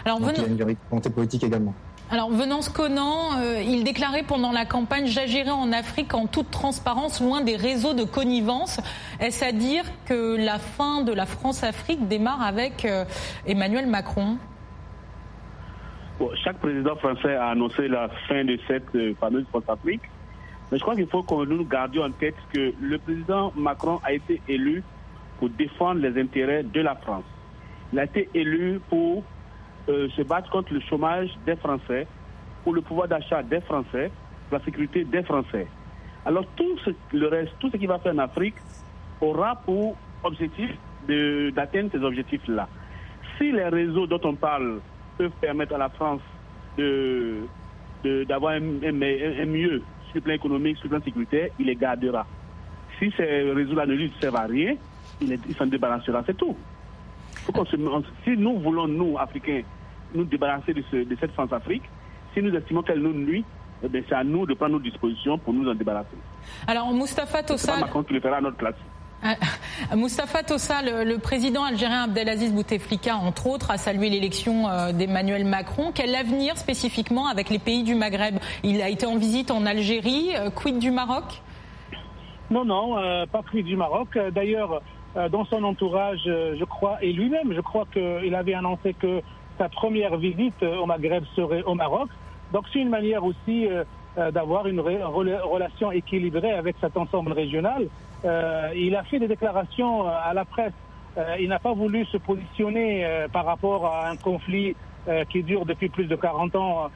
Alors, 0.05 0.19
Donc, 0.19 0.31
il 0.37 0.43
y 0.43 0.45
a 0.45 0.47
une 0.47 0.75
volonté 0.89 1.09
politique 1.09 1.43
également. 1.43 1.73
Alors, 2.11 2.29
Venance 2.29 2.69
Conan, 2.69 3.39
euh, 3.39 3.63
il 3.65 3.83
déclarait 3.83 4.21
pendant 4.21 4.51
la 4.51 4.65
campagne 4.65 5.07
J'agirai 5.07 5.49
en 5.49 5.71
Afrique 5.71 6.13
en 6.13 6.27
toute 6.27 6.51
transparence, 6.51 7.19
loin 7.19 7.41
des 7.41 7.55
réseaux 7.55 7.95
de 7.95 8.03
connivence. 8.03 8.79
Est-ce 9.19 9.43
à 9.43 9.51
dire 9.51 9.83
que 10.05 10.37
la 10.37 10.59
fin 10.59 11.01
de 11.01 11.11
la 11.11 11.25
France-Afrique 11.25 12.07
démarre 12.07 12.43
avec 12.43 12.85
euh, 12.85 13.05
Emmanuel 13.47 13.87
Macron? 13.87 14.37
Chaque 16.43 16.59
président 16.59 16.95
français 16.95 17.35
a 17.35 17.47
annoncé 17.47 17.87
la 17.87 18.07
fin 18.27 18.45
de 18.45 18.57
cette 18.67 18.95
euh, 18.95 19.15
fameuse 19.19 19.45
France-Afrique. 19.49 20.03
Mais 20.71 20.77
je 20.77 20.83
crois 20.83 20.95
qu'il 20.95 21.07
faut 21.07 21.23
que 21.23 21.45
nous 21.45 21.65
gardions 21.65 22.03
en 22.03 22.11
tête 22.11 22.35
que 22.53 22.71
le 22.79 22.99
président 22.99 23.51
Macron 23.55 23.99
a 24.03 24.13
été 24.13 24.41
élu 24.47 24.83
pour 25.39 25.49
défendre 25.49 26.01
les 26.01 26.21
intérêts 26.21 26.61
de 26.61 26.81
la 26.81 26.95
France. 26.95 27.25
Il 27.91 27.99
a 27.99 28.03
été 28.03 28.29
élu 28.35 28.79
pour 28.89 29.23
euh, 29.87 30.09
se 30.09 30.21
battre 30.23 30.49
contre 30.49 30.73
le 30.73 30.79
chômage 30.81 31.29
des 31.45 31.55
Français, 31.55 32.07
pour 32.63 32.73
le 32.73 32.81
pouvoir 32.81 33.07
d'achat 33.07 33.43
des 33.43 33.61
Français, 33.61 34.11
pour 34.49 34.57
la 34.57 34.65
sécurité 34.65 35.03
des 35.03 35.21
Français. 35.23 35.67
Alors 36.25 36.45
tout 36.55 36.77
ce, 36.83 36.89
le 37.13 37.27
reste, 37.27 37.51
tout 37.59 37.69
ce 37.69 37.77
qu'il 37.77 37.87
va 37.87 37.99
faire 37.99 38.13
en 38.13 38.17
Afrique 38.17 38.55
aura 39.21 39.55
pour 39.55 39.95
objectif 40.23 40.71
d'atteindre 41.07 41.91
ces 41.91 42.03
objectifs-là. 42.03 42.67
Si 43.37 43.51
les 43.51 43.67
réseaux 43.67 44.07
dont 44.07 44.21
on 44.23 44.33
parle 44.33 44.79
peuvent 45.17 45.31
permettre 45.39 45.75
à 45.75 45.77
la 45.77 45.89
France 45.89 46.21
d'avoir 48.03 48.53
un, 48.53 48.59
mieux 48.59 49.83
sur 50.07 50.15
le 50.15 50.21
plan 50.21 50.33
économique, 50.33 50.77
sur 50.77 50.85
le 50.85 50.95
plan 50.95 51.03
sécuritaire, 51.03 51.49
il 51.59 51.67
les 51.67 51.75
gardera. 51.75 52.25
Si 52.97 53.11
ces 53.15 53.51
réseaux-là 53.51 53.85
ne 53.85 53.93
lui 53.93 54.11
servent 54.19 54.37
à 54.37 54.47
rien, 54.47 54.75
il 55.21 55.55
s'en 55.55 55.67
débarrassera, 55.67 56.23
c'est 56.25 56.37
tout. 56.37 56.55
si 58.23 58.35
nous 58.35 58.59
voulons, 58.59 58.87
nous, 58.87 59.17
Africains, 59.19 59.61
nous 60.13 60.25
débarrasser 60.25 60.73
de, 60.73 60.83
cette 61.19 61.31
France-Afrique, 61.33 61.83
si 62.33 62.41
nous 62.41 62.55
estimons 62.55 62.81
qu'elle 62.83 62.99
nous 62.99 63.13
nuit, 63.13 63.45
eh 63.83 64.03
c'est 64.07 64.15
à 64.15 64.23
nous 64.23 64.45
de 64.45 64.53
prendre 64.53 64.73
nos 64.73 64.79
dispositions 64.79 65.37
pour 65.37 65.53
nous 65.53 65.69
en 65.69 65.75
débarrasser. 65.75 66.17
Alors, 66.67 66.91
Moustapha 66.93 67.43
Tossa. 67.43 67.77
Macron 67.77 68.03
qui 68.03 68.13
le 68.13 68.21
fera 68.21 68.37
à 68.37 68.41
notre 68.41 68.57
place. 68.57 68.75
Euh, 69.23 69.95
Moustapha 69.95 70.43
Tossa, 70.43 70.81
le, 70.81 71.17
président 71.17 71.63
algérien 71.63 72.03
Abdelaziz 72.03 72.53
Bouteflika, 72.53 73.15
entre 73.15 73.47
autres, 73.47 73.71
a 73.71 73.77
salué 73.77 74.09
l'élection 74.09 74.69
euh, 74.69 74.91
d'Emmanuel 74.91 75.45
Macron. 75.45 75.91
Quel 75.93 76.13
avenir 76.15 76.57
spécifiquement 76.57 77.27
avec 77.27 77.49
les 77.49 77.59
pays 77.59 77.83
du 77.83 77.95
Maghreb? 77.95 78.37
Il 78.63 78.81
a 78.81 78.89
été 78.89 79.05
en 79.05 79.17
visite 79.17 79.51
en 79.51 79.65
Algérie. 79.65 80.31
Euh, 80.35 80.49
quid 80.49 80.79
du 80.79 80.91
Maroc? 80.91 81.41
Non, 82.51 82.63
non, 82.63 82.95
pas 83.31 83.41
quid 83.49 83.65
du 83.65 83.75
Maroc. 83.75 84.19
D'ailleurs, 84.31 84.83
dans 85.31 85.45
son 85.45 85.63
entourage, 85.63 86.21
je 86.25 86.63
crois, 86.63 86.99
et 87.01 87.11
lui-même, 87.11 87.51
je 87.55 87.61
crois 87.61 87.85
qu'il 87.91 88.35
avait 88.35 88.53
annoncé 88.53 88.93
que 88.93 89.21
sa 89.57 89.69
première 89.69 90.17
visite 90.17 90.61
au 90.63 90.85
Maghreb 90.85 91.23
serait 91.35 91.63
au 91.63 91.75
Maroc. 91.75 92.09
Donc 92.51 92.65
c'est 92.71 92.79
une 92.79 92.89
manière 92.89 93.23
aussi 93.23 93.67
euh, 93.67 93.83
euh, 94.17 94.31
d'avoir 94.31 94.67
une 94.67 94.79
relation 94.79 95.91
équilibrée 95.91 96.51
avec 96.51 96.75
cet 96.79 96.97
ensemble 96.97 97.33
régional. 97.33 97.87
Euh, 98.23 98.69
il 98.75 98.95
a 98.95 99.03
fait 99.03 99.19
des 99.19 99.27
déclarations 99.27 100.07
à 100.07 100.33
la 100.33 100.45
presse. 100.45 100.73
il 101.39 101.49
n'a 101.49 101.59
pas 101.59 101.73
voulu 101.73 102.05
se 102.05 102.17
positionner 102.17 103.05
par 103.31 103.45
rapport 103.45 103.85
à 103.85 104.09
un 104.09 104.17
conflit 104.17 104.75
qui 105.29 105.43
dure 105.43 105.65
depuis 105.65 105.87
plus 105.87 106.07
de 106.07 106.15
40 106.15 106.55
ans 106.55 106.89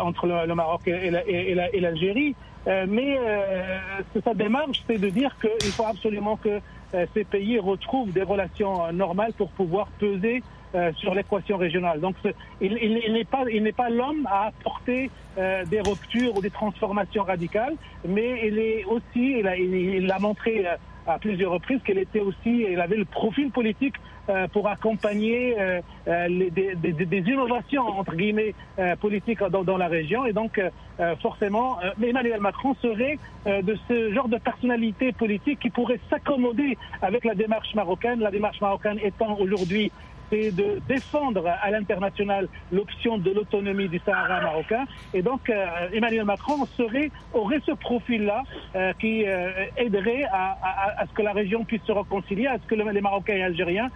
entre 0.00 0.26
le, 0.26 0.54
Maroc 0.54 0.88
et 0.88 1.80
l'Algérie. 1.80 2.34
Mais 2.66 3.18
sa 4.24 4.34
démarche, 4.34 4.82
c'est 4.86 4.98
de 4.98 5.08
dire 5.08 5.36
qu'il 5.40 5.72
faut 5.72 5.86
absolument 5.86 6.36
que 6.36 6.60
ces 7.14 7.24
pays 7.24 7.58
retrouvent 7.58 8.12
des 8.12 8.22
relations 8.22 8.92
normales 8.92 9.32
pour 9.32 9.50
pouvoir 9.50 9.88
peser 9.98 10.42
euh, 10.74 10.90
sur 10.94 11.14
l'équation 11.14 11.58
régionale. 11.58 12.00
Donc 12.00 12.16
il, 12.62 12.78
il, 12.80 13.12
n'est 13.12 13.24
pas, 13.26 13.44
il 13.52 13.62
n'est 13.62 13.72
pas 13.72 13.90
l'homme 13.90 14.26
à 14.26 14.46
apporter 14.46 15.10
euh, 15.36 15.66
des 15.66 15.82
ruptures 15.82 16.34
ou 16.34 16.40
des 16.40 16.48
transformations 16.48 17.24
radicales, 17.24 17.74
mais 18.08 18.48
il 18.48 18.58
est 18.58 18.84
aussi, 18.86 19.40
il 19.40 20.10
a, 20.10 20.18
montré 20.18 20.66
euh, 20.66 20.76
à 21.06 21.18
plusieurs 21.18 21.52
reprises 21.52 21.80
qu'il 21.84 21.98
était 21.98 22.20
aussi, 22.20 22.64
il 22.70 22.80
avait 22.80 22.96
le 22.96 23.04
profil 23.04 23.50
politique 23.50 23.96
euh, 23.96 24.11
pour 24.52 24.68
accompagner 24.68 25.56
euh, 25.58 25.80
les, 26.28 26.50
des, 26.50 26.74
des, 26.76 26.92
des, 26.92 27.18
innovations 27.18 27.86
entre 27.86 28.14
guillemets 28.14 28.54
euh, 28.78 28.94
politiques 28.96 29.42
dans, 29.42 29.64
dans, 29.64 29.76
la 29.76 29.88
région. 29.88 30.24
Et 30.26 30.32
donc 30.32 30.60
forcément 31.20 31.78
Emmanuel 32.00 32.40
Macron 32.40 32.74
serait 32.80 33.18
de 33.46 33.76
ce 33.88 34.12
genre 34.12 34.28
de 34.28 34.36
personnalité 34.36 35.10
politique 35.10 35.58
qui 35.58 35.70
pourrait 35.70 35.98
s'accommoder 36.08 36.78
avec 37.00 37.24
la 37.24 37.34
démarche 37.34 37.74
marocaine, 37.74 38.20
la 38.20 38.30
démarche 38.30 38.60
marocaine 38.60 38.98
étant 39.02 39.36
aujourd'hui 39.40 39.90
c'est 40.32 40.50
de 40.50 40.80
défendre 40.88 41.46
à 41.46 41.70
l'international 41.70 42.48
l'option 42.72 43.18
de 43.18 43.30
l'autonomie 43.30 43.88
du 43.88 44.00
Sahara 44.04 44.40
marocain. 44.40 44.84
Et 45.12 45.20
donc, 45.20 45.50
euh, 45.50 45.66
Emmanuel 45.92 46.24
Macron 46.24 46.64
serait, 46.76 47.10
aurait 47.34 47.60
ce 47.66 47.72
profil-là 47.72 48.42
euh, 48.74 48.92
qui 48.94 49.26
euh, 49.26 49.50
aiderait 49.76 50.24
à, 50.32 50.56
à, 50.98 51.06
ce 51.06 51.12
que 51.12 51.22
la 51.22 51.32
région 51.32 51.64
puisse 51.64 51.82
se 51.82 51.92
réconcilier, 51.92 52.46
à 52.46 52.56
ce 52.58 52.66
que 52.66 52.74
les 52.74 53.00
Marocains 53.00 53.34
et 53.34 53.42
Algériens 53.42 53.90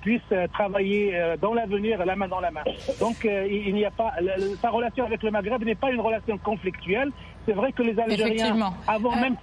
puissent 0.00 0.20
travailler 0.52 1.18
dans 1.40 1.54
l'avenir, 1.54 2.04
la 2.04 2.14
main 2.14 2.28
dans 2.28 2.40
la 2.40 2.50
main. 2.50 2.62
Donc, 3.00 3.24
il, 3.24 3.74
n'y 3.74 3.84
a 3.84 3.90
pas, 3.90 4.12
sa 4.60 4.70
relation 4.70 5.04
avec 5.04 5.22
le 5.22 5.30
Maghreb 5.30 5.64
n'est 5.64 5.74
pas 5.74 5.90
une 5.90 6.00
relation 6.00 6.38
conflictuelle. 6.38 7.10
C'est 7.46 7.52
vrai 7.52 7.72
que 7.72 7.82
les 7.82 7.98
Algériens, 7.98 8.72
avant 8.86 9.16
même, 9.16 9.36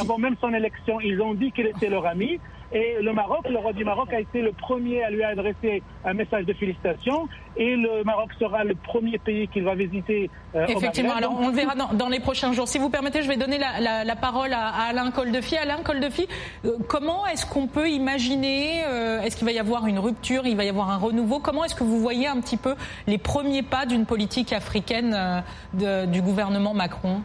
avant 0.00 0.18
même 0.18 0.36
son 0.40 0.52
élection, 0.52 1.00
ils 1.00 1.20
ont 1.20 1.34
dit 1.34 1.52
qu'il 1.52 1.66
était 1.66 1.88
leur 1.88 2.06
ami. 2.06 2.40
Et 2.72 2.96
le 3.00 3.12
Maroc, 3.12 3.48
le 3.48 3.58
roi 3.58 3.72
du 3.72 3.84
Maroc 3.84 4.12
a 4.12 4.20
été 4.20 4.42
le 4.42 4.52
premier 4.52 5.04
à 5.04 5.10
lui 5.10 5.22
adresser 5.22 5.82
un 6.04 6.14
message 6.14 6.44
de 6.44 6.52
félicitations. 6.52 7.28
Et 7.56 7.76
le 7.76 8.02
Maroc 8.04 8.30
sera 8.38 8.64
le 8.64 8.74
premier 8.74 9.18
pays 9.18 9.46
qu'il 9.48 9.64
va 9.64 9.74
visiter. 9.74 10.30
Euh, 10.54 10.66
Effectivement, 10.66 11.14
alors 11.14 11.38
on 11.38 11.48
le 11.48 11.54
verra 11.54 11.74
dans, 11.74 12.08
les 12.08 12.20
prochains 12.20 12.52
jours. 12.52 12.66
Si 12.66 12.78
vous 12.78 12.90
permettez, 12.90 13.22
je 13.22 13.28
vais 13.28 13.36
donner 13.36 13.58
la, 13.58 14.16
parole 14.16 14.52
à, 14.52 14.70
Alain 14.88 15.10
Coldefi. 15.10 15.56
Alain 15.56 15.82
Coldefi, 15.82 16.26
euh, 16.64 16.72
comment 16.88 17.26
est-ce 17.26 17.46
qu'on 17.46 17.66
peut 17.66 17.88
imaginer, 17.88 18.84
euh, 18.86 19.20
est-ce 19.20 19.36
qu'il 19.36 19.46
va 19.46 19.52
y 19.52 19.58
avoir 19.58 19.86
une 19.86 19.98
rupture, 19.98 20.46
il 20.46 20.56
va 20.56 20.64
y 20.64 20.68
avoir 20.68 20.90
un 20.90 20.98
renouveau? 20.98 21.38
Comment 21.38 21.64
est-ce 21.64 21.74
que 21.74 21.84
vous 21.84 22.00
voyez 22.00 22.26
un 22.26 22.40
petit 22.40 22.56
peu 22.56 22.74
les 23.06 23.18
premiers 23.18 23.62
pas 23.62 23.86
d'une 23.86 24.06
politique 24.06 24.52
africaine 24.52 25.44
du 25.74 26.22
gouvernement 26.22 26.74
Macron? 26.74 27.22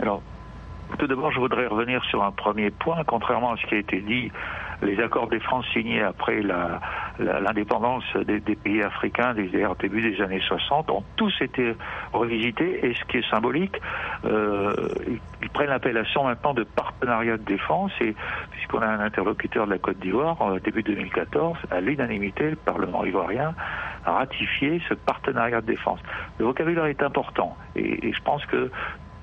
Alors, 0.00 0.22
tout 0.96 1.06
d'abord, 1.06 1.30
je 1.32 1.38
voudrais 1.38 1.66
revenir 1.66 2.02
sur 2.04 2.22
un 2.22 2.32
premier 2.32 2.70
point. 2.70 3.02
Contrairement 3.04 3.52
à 3.52 3.56
ce 3.56 3.66
qui 3.66 3.74
a 3.74 3.78
été 3.78 4.00
dit, 4.00 4.30
les 4.82 5.00
accords 5.00 5.28
des 5.28 5.40
France 5.40 5.66
signés 5.72 6.02
après 6.02 6.40
l'indépendance 7.18 8.04
des, 8.16 8.40
pays 8.40 8.82
africains 8.82 9.34
des 9.34 9.50
début 9.80 10.02
des 10.02 10.22
années 10.22 10.40
60 10.40 10.90
ont 10.90 11.02
tous 11.16 11.34
été 11.40 11.74
revisités 12.12 12.86
et 12.86 12.94
ce 12.94 13.04
qui 13.04 13.18
est 13.18 13.30
symbolique, 13.30 13.76
euh, 14.24 14.74
ils 15.42 15.50
prennent 15.50 15.68
l'appellation 15.68 16.24
maintenant 16.24 16.54
de 16.54 16.62
partenariat 16.62 17.36
de 17.36 17.42
défense 17.42 17.92
et 18.00 18.14
puisqu'on 18.52 18.78
a 18.78 18.86
un 18.86 19.00
interlocuteur 19.00 19.66
de 19.66 19.72
la 19.72 19.78
Côte 19.78 19.98
d'Ivoire, 19.98 20.40
euh, 20.42 20.60
début 20.60 20.82
2014, 20.82 21.56
à 21.70 21.80
l'unanimité, 21.80 22.50
le 22.50 22.56
Parlement 22.56 23.04
ivoirien 23.04 23.54
a 24.04 24.12
ratifié 24.12 24.80
ce 24.88 24.94
partenariat 24.94 25.60
de 25.60 25.66
défense. 25.66 26.00
Le 26.38 26.44
vocabulaire 26.44 26.86
est 26.86 27.02
important 27.02 27.56
et 27.74 28.12
je 28.12 28.22
pense 28.22 28.44
que 28.46 28.70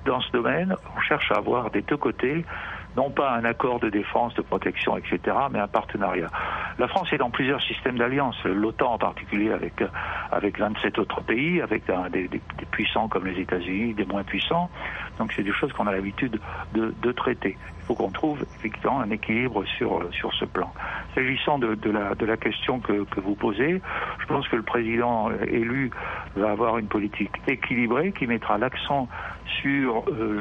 dans 0.06 0.20
ce 0.20 0.30
domaine, 0.32 0.74
on 0.96 1.00
cherche 1.00 1.30
à 1.32 1.36
avoir 1.36 1.70
des 1.70 1.82
deux 1.82 1.96
côtés 1.96 2.44
non 2.96 3.10
pas 3.10 3.32
un 3.32 3.44
accord 3.44 3.78
de 3.78 3.90
défense, 3.90 4.34
de 4.34 4.42
protection, 4.42 4.96
etc., 4.96 5.36
mais 5.50 5.58
un 5.58 5.68
partenariat. 5.68 6.30
La 6.78 6.88
France 6.88 7.12
est 7.12 7.18
dans 7.18 7.30
plusieurs 7.30 7.62
systèmes 7.62 7.98
d'alliance, 7.98 8.42
l'OTAN 8.44 8.94
en 8.94 8.98
particulier 8.98 9.52
avec 9.52 9.82
avec 10.32 10.58
27 10.58 10.98
autres 10.98 11.20
pays, 11.20 11.60
avec 11.60 11.84
des, 12.10 12.28
puissants 12.70 13.08
comme 13.08 13.26
les 13.26 13.38
États-Unis, 13.40 13.94
des 13.94 14.06
moins 14.06 14.24
puissants. 14.24 14.70
Donc 15.18 15.32
c'est 15.34 15.42
des 15.42 15.52
choses 15.52 15.72
qu'on 15.72 15.86
a 15.86 15.92
l'habitude 15.92 16.40
de, 16.74 17.12
traiter. 17.12 17.56
Il 17.80 17.84
faut 17.86 17.94
qu'on 17.94 18.10
trouve 18.10 18.44
effectivement 18.56 19.00
un 19.00 19.10
équilibre 19.10 19.64
sur 19.64 20.06
sur 20.12 20.34
ce 20.34 20.44
plan. 20.44 20.72
S'agissant 21.14 21.58
de, 21.58 21.90
la 21.90 22.14
de 22.14 22.26
la 22.26 22.36
question 22.36 22.80
que, 22.80 23.04
que 23.04 23.20
vous 23.20 23.34
posez, 23.34 23.80
je 24.20 24.26
pense 24.26 24.46
que 24.48 24.56
le 24.56 24.62
président 24.62 25.30
élu 25.48 25.90
va 26.36 26.50
avoir 26.50 26.78
une 26.78 26.88
politique 26.88 27.30
équilibrée 27.46 28.12
qui 28.12 28.26
mettra 28.26 28.58
l'accent 28.58 29.08
sur, 29.60 30.04
euh, 30.08 30.40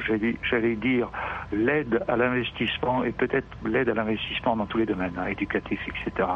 j'allais 0.50 0.76
dire, 0.76 1.10
l'aide 1.52 2.04
à 2.08 2.18
l'investissement 2.18 3.04
et 3.04 3.12
peut-être 3.12 3.48
l'aide 3.66 3.90
à 3.90 3.94
l'investissement 3.94 4.56
dans 4.56 4.66
tous 4.66 4.78
les 4.78 4.86
domaines, 4.86 5.14
hein, 5.18 5.28
éducatifs, 5.28 5.82
etc., 5.88 6.28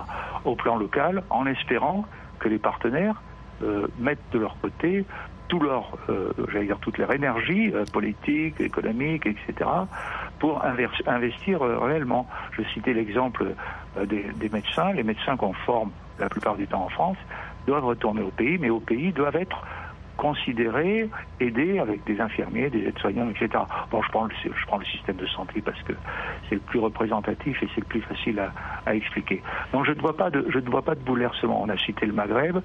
au 0.46 0.56
plan 0.56 0.78
local, 0.78 1.24
en 1.30 1.46
espérant 1.46 2.06
que 2.40 2.48
les 2.48 2.60
partenaires 2.60 3.22
euh, 3.64 3.88
mettent 4.00 4.30
de 4.32 4.40
leur 4.40 4.58
côté 4.62 5.06
tout 5.50 5.60
leur, 5.60 5.98
euh, 6.10 6.32
j'allais 6.52 6.68
dire, 6.68 6.80
toute 6.80 6.98
leur 6.98 7.12
énergie 7.12 7.74
politique, 7.92 8.62
économique, 8.62 9.26
etc., 9.26 9.70
pour 10.40 10.64
investir 10.64 11.62
réellement. 11.62 12.28
Je 12.54 12.64
citais 12.74 12.94
l'exemple 12.94 13.54
des, 14.06 14.50
médecins. 14.52 14.94
Les 14.94 15.04
médecins 15.04 15.36
qu'on 15.36 15.54
forme 15.54 15.92
la 16.20 16.30
plupart 16.30 16.56
du 16.56 16.68
temps 16.68 16.84
en 16.86 16.90
France 16.90 17.18
doivent 17.68 17.86
retourner 17.86 18.22
au 18.22 18.32
pays, 18.32 18.58
mais 18.58 18.70
au 18.70 18.80
pays 18.80 19.12
doivent 19.12 19.36
être 19.36 19.66
considérer, 20.20 21.10
aider 21.40 21.80
avec 21.80 22.04
des 22.04 22.20
infirmiers, 22.20 22.70
des 22.70 22.86
aides-soignants, 22.88 23.30
etc. 23.30 23.64
Bon, 23.90 24.02
je 24.02 24.10
prends, 24.10 24.26
le, 24.26 24.86
système 24.86 25.16
de 25.16 25.26
santé 25.28 25.62
parce 25.62 25.82
que 25.84 25.94
c'est 26.48 26.56
le 26.56 26.62
plus 26.62 26.80
représentatif 26.80 27.64
et 27.64 27.70
c'est 27.74 27.80
le 27.80 27.88
plus 27.88 28.02
facile 28.02 28.38
à, 28.40 28.52
à, 28.86 28.96
expliquer. 28.96 29.42
Donc 29.72 29.86
je 29.86 29.94
ne 29.94 30.02
vois 30.02 30.18
pas 30.18 30.30
de, 30.30 30.46
je 30.50 30.60
ne 30.60 30.70
vois 30.70 30.82
pas 30.82 30.96
de 30.96 31.00
bouleversement. 31.00 31.64
On 31.64 31.70
a 31.70 31.78
cité 31.78 32.06
le 32.06 32.12
Maghreb. 32.12 32.58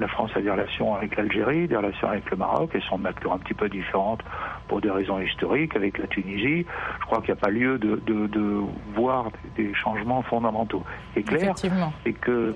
La 0.00 0.08
France 0.08 0.30
a 0.34 0.40
des 0.40 0.50
relations 0.50 0.94
avec 0.94 1.14
l'Algérie, 1.16 1.68
des 1.68 1.76
relations 1.76 2.08
avec 2.08 2.30
le 2.30 2.36
Maroc. 2.38 2.70
Elles 2.74 2.82
sont 2.82 2.98
de 2.98 3.04
nature 3.04 3.34
un 3.34 3.38
petit 3.38 3.54
peu 3.54 3.68
différentes 3.68 4.22
pour 4.66 4.80
des 4.80 4.90
raisons 4.90 5.20
historiques. 5.20 5.76
Avec 5.76 5.98
la 5.98 6.06
Tunisie, 6.06 6.64
je 7.00 7.04
crois 7.04 7.18
qu'il 7.18 7.32
n'y 7.34 7.38
a 7.38 7.42
pas 7.42 7.50
lieu 7.50 7.78
de, 7.78 8.00
de, 8.06 8.26
de 8.26 8.60
voir 8.94 9.30
des 9.56 9.74
changements 9.74 10.22
fondamentaux. 10.22 10.82
C'est 11.14 11.22
clair, 11.22 11.54
c'est 11.56 12.12
que 12.14 12.54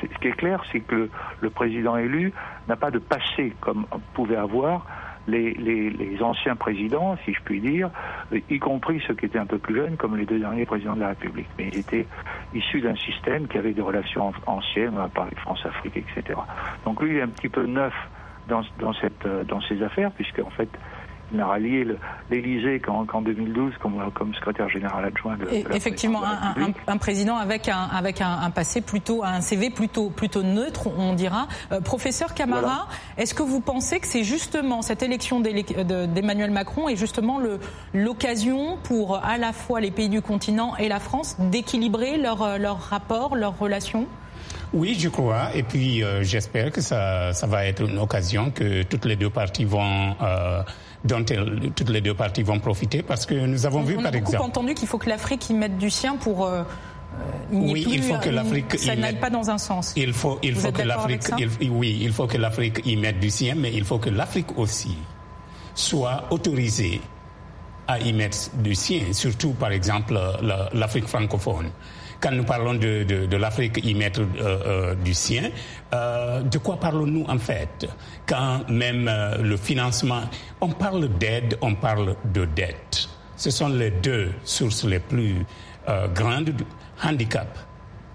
ce 0.00 0.18
qui 0.18 0.28
est 0.28 0.32
clair, 0.32 0.62
c'est 0.72 0.80
que 0.80 1.08
le, 1.40 1.50
président 1.50 1.96
élu 1.96 2.32
n'a 2.68 2.76
pas 2.76 2.90
de 2.90 2.98
passé 2.98 3.54
comme 3.60 3.86
pouvaient 4.14 4.36
avoir 4.36 4.86
les, 5.28 5.54
les, 5.54 6.22
anciens 6.22 6.56
présidents, 6.56 7.16
si 7.24 7.32
je 7.32 7.40
puis 7.42 7.60
dire, 7.60 7.90
y 8.32 8.58
compris 8.58 9.02
ceux 9.06 9.14
qui 9.14 9.26
étaient 9.26 9.38
un 9.38 9.46
peu 9.46 9.58
plus 9.58 9.76
jeunes, 9.76 9.96
comme 9.96 10.16
les 10.16 10.26
deux 10.26 10.38
derniers 10.38 10.66
présidents 10.66 10.94
de 10.94 11.00
la 11.00 11.08
République. 11.08 11.48
Mais 11.58 11.68
ils 11.68 11.78
étaient 11.78 12.06
issus 12.54 12.80
d'un 12.80 12.96
système 12.96 13.46
qui 13.48 13.58
avait 13.58 13.72
des 13.72 13.82
relations 13.82 14.32
anciennes, 14.46 14.92
on 14.96 15.00
a 15.00 15.08
parlé 15.08 15.32
de 15.32 15.40
France-Afrique, 15.40 15.96
etc. 15.96 16.38
Donc 16.84 17.00
lui, 17.02 17.10
il 17.10 17.16
est 17.16 17.22
un 17.22 17.28
petit 17.28 17.48
peu 17.48 17.66
neuf 17.66 17.94
dans, 18.48 18.62
dans, 18.78 18.92
cette, 18.94 19.26
dans 19.46 19.60
ces 19.62 19.82
affaires, 19.82 20.10
puisque 20.12 20.40
en 20.40 20.50
fait, 20.50 20.68
il 21.32 21.40
a 21.40 21.46
rallié 21.46 21.86
l'Élysée 22.30 22.80
qu'en 22.80 23.04
2012 23.22 23.74
comme, 23.80 24.10
comme 24.12 24.34
secrétaire 24.34 24.68
général 24.68 25.04
adjoint 25.04 25.36
de, 25.36 25.46
Effectivement, 25.74 26.22
un, 26.24 26.72
un, 26.86 26.96
président 26.96 27.36
avec 27.36 27.68
un, 27.68 27.88
avec 27.92 28.20
un, 28.20 28.50
passé 28.50 28.80
plutôt, 28.80 29.22
un 29.24 29.40
CV 29.40 29.70
plutôt, 29.70 30.10
plutôt 30.10 30.42
neutre, 30.42 30.88
on 30.98 31.14
dira. 31.14 31.48
Euh, 31.72 31.80
professeur 31.80 32.34
Camara, 32.34 32.88
est-ce 33.16 33.34
que 33.34 33.42
vous 33.42 33.60
pensez 33.60 34.00
que 34.00 34.06
c'est 34.06 34.24
justement 34.24 34.82
cette 34.82 35.02
élection 35.02 35.40
d'Emmanuel 35.40 36.50
Macron 36.50 36.88
est 36.88 36.96
justement 36.96 37.40
l'occasion 37.94 38.78
pour 38.82 39.16
à 39.16 39.38
la 39.38 39.52
fois 39.52 39.80
les 39.80 39.90
pays 39.90 40.08
du 40.08 40.22
continent 40.22 40.76
et 40.76 40.88
la 40.88 41.00
France 41.00 41.36
d'équilibrer 41.38 42.18
leurs 42.18 42.58
leur 42.58 42.78
rapports, 42.78 43.36
leurs 43.36 43.58
relations 43.58 44.06
oui, 44.72 44.96
je 44.98 45.08
crois. 45.08 45.50
Et 45.54 45.64
puis, 45.64 46.04
euh, 46.04 46.22
j'espère 46.22 46.70
que 46.70 46.80
ça, 46.80 47.32
ça 47.32 47.46
va 47.46 47.66
être 47.66 47.82
une 47.82 47.98
occasion 47.98 48.50
que 48.50 48.84
toutes 48.84 49.04
les 49.04 49.16
deux 49.16 49.30
parties 49.30 49.64
vont 49.64 50.14
euh, 50.22 50.62
dont 51.04 51.24
toutes 51.24 51.88
les 51.88 52.00
deux 52.00 52.14
parties 52.14 52.42
vont 52.42 52.58
profiter 52.58 53.02
parce 53.02 53.26
que 53.26 53.34
nous 53.34 53.66
avons 53.66 53.82
vu 53.82 53.96
par 53.96 54.14
exemple. 54.14 54.38
On 54.40 54.44
a 54.44 54.46
entendu 54.46 54.74
qu'il 54.74 54.88
faut 54.88 54.98
que 54.98 55.08
l'Afrique 55.08 55.48
y 55.50 55.54
mette 55.54 55.78
du 55.78 55.90
sien 55.90 56.16
pour. 56.16 56.46
Euh, 56.46 56.62
oui, 57.50 57.84
il 57.88 58.02
faut 58.02 58.18
que 58.18 58.28
l'Afrique. 58.30 58.78
Ça 58.78 58.94
n'aille 58.94 59.18
pas 59.18 59.30
dans 59.30 59.50
un 59.50 59.58
sens. 59.58 59.92
Il 59.96 60.12
faut, 60.12 60.38
il 60.42 60.54
faut 60.54 60.72
que 60.72 60.82
l'Afrique. 60.82 61.22
Oui, 61.70 61.98
il 62.02 62.12
faut 62.12 62.26
que 62.26 62.36
l'Afrique 62.36 62.82
y 62.84 62.96
mette 62.96 63.18
du 63.18 63.30
sien, 63.30 63.54
mais 63.56 63.72
il 63.72 63.84
faut 63.84 63.98
que 63.98 64.10
l'Afrique 64.10 64.58
aussi 64.58 64.96
soit 65.74 66.24
autorisée 66.30 67.00
à 67.88 67.98
y 67.98 68.12
mettre 68.12 68.50
du 68.58 68.74
sien, 68.74 69.12
surtout 69.12 69.50
par 69.52 69.72
exemple 69.72 70.18
l'Afrique 70.72 71.08
francophone 71.08 71.70
quand 72.20 72.30
nous 72.32 72.44
parlons 72.44 72.74
de, 72.74 73.04
de, 73.04 73.26
de 73.26 73.36
l'Afrique 73.36 73.80
y 73.84 73.94
mettre 73.94 74.20
euh, 74.20 74.24
euh, 74.42 74.94
du 74.94 75.14
sien, 75.14 75.50
euh, 75.94 76.42
de 76.42 76.58
quoi 76.58 76.76
parlons-nous 76.78 77.24
en 77.28 77.38
fait? 77.38 77.88
Quand 78.26 78.68
même 78.68 79.08
euh, 79.08 79.38
le 79.38 79.56
financement, 79.56 80.22
on 80.60 80.68
parle 80.68 81.08
d'aide, 81.18 81.56
on 81.62 81.74
parle 81.74 82.16
de 82.32 82.44
dette. 82.44 83.08
Ce 83.36 83.50
sont 83.50 83.68
les 83.68 83.90
deux 83.90 84.30
sources 84.44 84.84
les 84.84 84.98
plus 84.98 85.44
euh, 85.88 86.08
grandes 86.08 86.44
de 86.50 86.64
handicap 87.02 87.58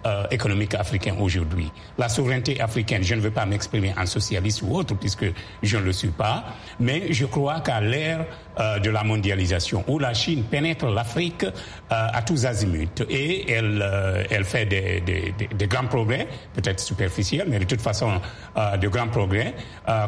euh, 0.06 0.24
économique 0.32 0.74
africain 0.76 1.16
aujourd'hui. 1.20 1.72
La 1.98 2.10
souveraineté 2.10 2.60
africaine, 2.62 3.04
je 3.04 3.16
ne 3.16 3.22
veux 3.22 3.32
pas 3.32 3.46
m'exprimer 3.46 3.94
en 3.98 4.06
socialiste 4.06 4.62
ou 4.64 4.76
autre 4.76 4.96
puisque 4.96 5.26
je 5.64 5.78
ne 5.78 5.84
le 5.84 5.94
suis 5.94 6.10
pas, 6.10 6.44
mais 6.80 7.12
je 7.12 7.26
crois 7.26 7.60
qu'à 7.62 7.82
l'ère 7.82 8.26
euh, 8.60 8.80
de 8.80 8.90
la 8.90 9.04
mondialisation 9.04 9.84
où 9.88 10.00
la 10.00 10.14
Chine 10.14 10.44
pénètre 10.44 10.86
l'Afrique 10.88 11.44
euh, 11.44 11.50
à 11.90 12.22
tous 12.22 12.46
azimuts 12.46 13.04
et 13.10 13.52
elle, 13.52 13.82
euh, 13.82 14.24
elle 14.30 14.46
fait 14.46 14.66
des, 14.66 15.02
des, 15.02 15.34
des, 15.54 15.68
grands 15.68 15.88
progrès, 15.88 16.28
peut-être 16.54 16.80
superficiels, 16.80 17.48
mais 17.50 17.60
de 17.60 17.66
toute 17.66 17.82
façon 17.82 18.22
euh, 18.58 18.78
de 18.78 18.88
grands 18.88 19.08
progrès 19.08 19.54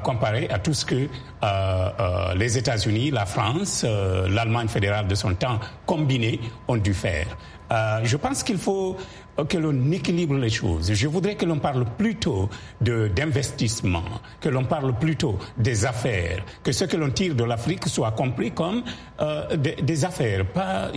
comparé 0.03 0.47
à 0.49 0.59
tout 0.59 0.73
ce 0.73 0.85
que 0.85 1.07
les 2.35 2.57
États-Unis, 2.57 3.11
la 3.11 3.25
France, 3.25 3.85
l'Allemagne 4.29 4.67
fédérale 4.67 5.07
de 5.07 5.15
son 5.15 5.33
temps 5.35 5.59
combinés 5.85 6.39
ont 6.67 6.77
dû 6.77 6.93
faire. 6.93 7.27
Euh, 7.71 7.99
je 8.03 8.15
pense 8.17 8.43
qu'il 8.43 8.57
faut 8.57 8.95
que 9.45 9.57
l'on 9.57 9.91
équilibre 9.91 10.35
les 10.35 10.49
choses. 10.49 10.93
Je 10.93 11.07
voudrais 11.07 11.35
que 11.35 11.45
l'on 11.45 11.59
parle 11.59 11.85
plutôt 11.97 12.49
d'investissement, 12.81 14.03
que 14.39 14.49
l'on 14.49 14.65
parle 14.65 14.93
plutôt 14.97 15.37
des 15.57 15.85
affaires, 15.85 16.43
que 16.63 16.71
ce 16.71 16.85
que 16.85 16.97
l'on 16.97 17.11
tire 17.11 17.35
de 17.35 17.43
l'Afrique 17.43 17.87
soit 17.87 18.11
compris 18.11 18.51
comme 18.51 18.83
euh, 19.21 19.55
des, 19.55 20.05
affaires, 20.05 20.45
pas 20.45 20.91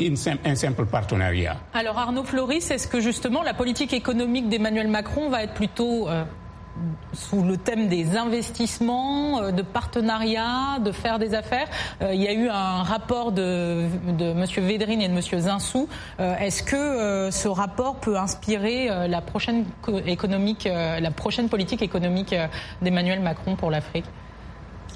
un 0.44 0.55
simple 0.55 0.87
partenariat. 0.87 1.57
Alors 1.74 1.98
Arnaud 1.98 2.24
Floris, 2.24 2.70
est-ce 2.70 2.87
que 2.87 3.00
justement 3.00 3.42
la 3.42 3.55
politique 3.55 3.92
économique 3.92 4.48
d'Emmanuel 4.48 4.88
Macron 4.88 5.29
va 5.29 5.42
être 5.42 5.55
plutôt 5.55 6.09
euh, 6.09 6.24
sous 7.12 7.42
le 7.42 7.56
thème 7.56 7.88
des 7.88 8.16
investissements, 8.16 9.42
euh, 9.42 9.50
de 9.50 9.62
partenariats, 9.62 10.78
de 10.85 10.92
faire 10.92 11.18
des 11.18 11.35
affaires. 11.35 11.68
Euh, 12.02 12.14
il 12.14 12.22
y 12.22 12.28
a 12.28 12.33
eu 12.33 12.48
un 12.48 12.83
rapport 12.83 13.33
de, 13.33 13.87
M. 14.18 14.44
Védrine 14.59 15.00
et 15.02 15.09
de 15.09 15.12
M. 15.12 15.20
Zinsou. 15.20 15.88
Euh, 16.20 16.37
est-ce 16.37 16.62
que 16.62 17.30
ce 17.30 17.48
rapport 17.48 17.96
peut 17.96 18.16
inspirer 18.16 18.88
la 19.09 19.20
prochaine 19.20 19.64
politique 21.48 21.83
économique 21.83 22.35
d'Emmanuel 22.83 23.20
Macron 23.20 23.56
pour 23.56 23.70
l'Afrique? 23.70 24.06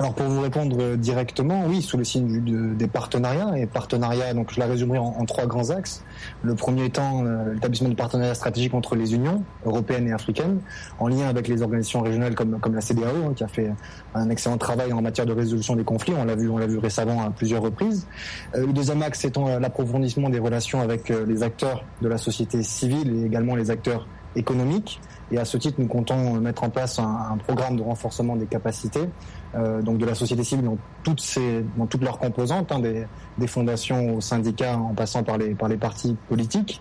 Alors 0.00 0.12
pour 0.14 0.26
vous 0.26 0.40
répondre 0.40 0.96
directement, 0.96 1.66
oui, 1.66 1.80
sous 1.80 1.96
le 1.96 2.02
signe 2.02 2.40
du, 2.40 2.74
des 2.74 2.88
partenariats 2.88 3.57
et 3.57 3.66
partenariats. 3.66 4.35
Donc 4.35 4.52
je 4.52 4.59
la 4.59 4.66
résumerai 4.66 4.98
en, 4.98 5.24
trois 5.24 5.46
grands 5.46 5.70
axes. 5.70 6.02
Le 6.42 6.57
premier 6.57 6.87
étant 6.87 7.24
euh, 7.24 7.54
l'établissement 7.54 7.90
de 7.90 7.94
partenariats 7.94 8.35
stratégiques 8.35 8.74
entre 8.74 8.96
les 8.96 9.14
unions 9.14 9.44
européennes 9.64 10.09
et 10.09 10.12
africaines, 10.12 10.59
en 10.98 11.07
lien 11.07 11.28
avec 11.28 11.46
les 11.46 11.62
organisations 11.62 12.00
régionales 12.00 12.35
comme 12.35 12.59
comme 12.59 12.74
la 12.74 12.80
CDAO, 12.80 13.04
hein, 13.04 13.33
qui 13.37 13.44
a 13.44 13.48
fait 13.48 13.72
un 14.14 14.30
excellent 14.30 14.59
travail 14.59 14.92
en 14.92 15.00
matière 15.00 15.26
de 15.26 15.33
résolution 15.33 15.76
des 15.76 15.85
conflits. 15.85 16.14
On 16.18 16.24
l'a 16.24 16.35
vu, 16.35 16.48
on 16.48 16.59
l'a 16.59 16.66
vu 16.66 16.78
récemment 16.78 17.22
à 17.22 17.30
plusieurs 17.30 17.62
reprises. 17.62 18.09
Euh, 18.57 18.66
le 18.66 18.72
deuxième 18.72 19.02
axe 19.02 19.24
étant 19.24 19.46
euh, 19.46 19.61
l'approfondissement 19.61 20.28
des 20.28 20.40
relations 20.40 20.80
avec 20.80 21.09
les 21.09 21.42
acteurs 21.44 21.85
de 22.02 22.09
la 22.09 22.18
société 22.18 22.62
civile 22.64 23.14
et 23.16 23.26
également 23.26 23.54
les 23.54 23.70
acteurs 23.70 24.09
économiques. 24.35 25.00
Et 25.30 25.38
à 25.38 25.44
ce 25.44 25.57
titre, 25.57 25.76
nous 25.80 25.87
comptons 25.87 26.35
mettre 26.40 26.64
en 26.64 26.70
place 26.70 26.98
un, 26.98 27.28
un 27.33 27.37
programme 27.37 27.76
de 27.76 27.83
renforcement 27.83 28.35
des 28.35 28.46
capacités 28.46 29.09
euh, 29.56 29.82
donc 29.82 29.98
de 29.98 30.06
la 30.06 30.14
société 30.14 30.42
civile 30.42 30.64
dans 30.64 30.78
toutes 31.02 31.20
ces, 31.20 31.64
dans 31.76 31.86
toutes 31.86 32.02
leurs 32.02 32.18
composantes, 32.18 32.72
hein, 32.72 32.80
des, 32.80 33.06
des, 33.38 33.46
fondations 33.46 34.16
aux 34.16 34.20
syndicats 34.20 34.76
en 34.76 34.94
passant 34.94 35.22
par 35.22 35.38
les 35.38 35.54
par 35.54 35.68
les 35.68 35.76
partis 35.76 36.16
politiques. 36.28 36.80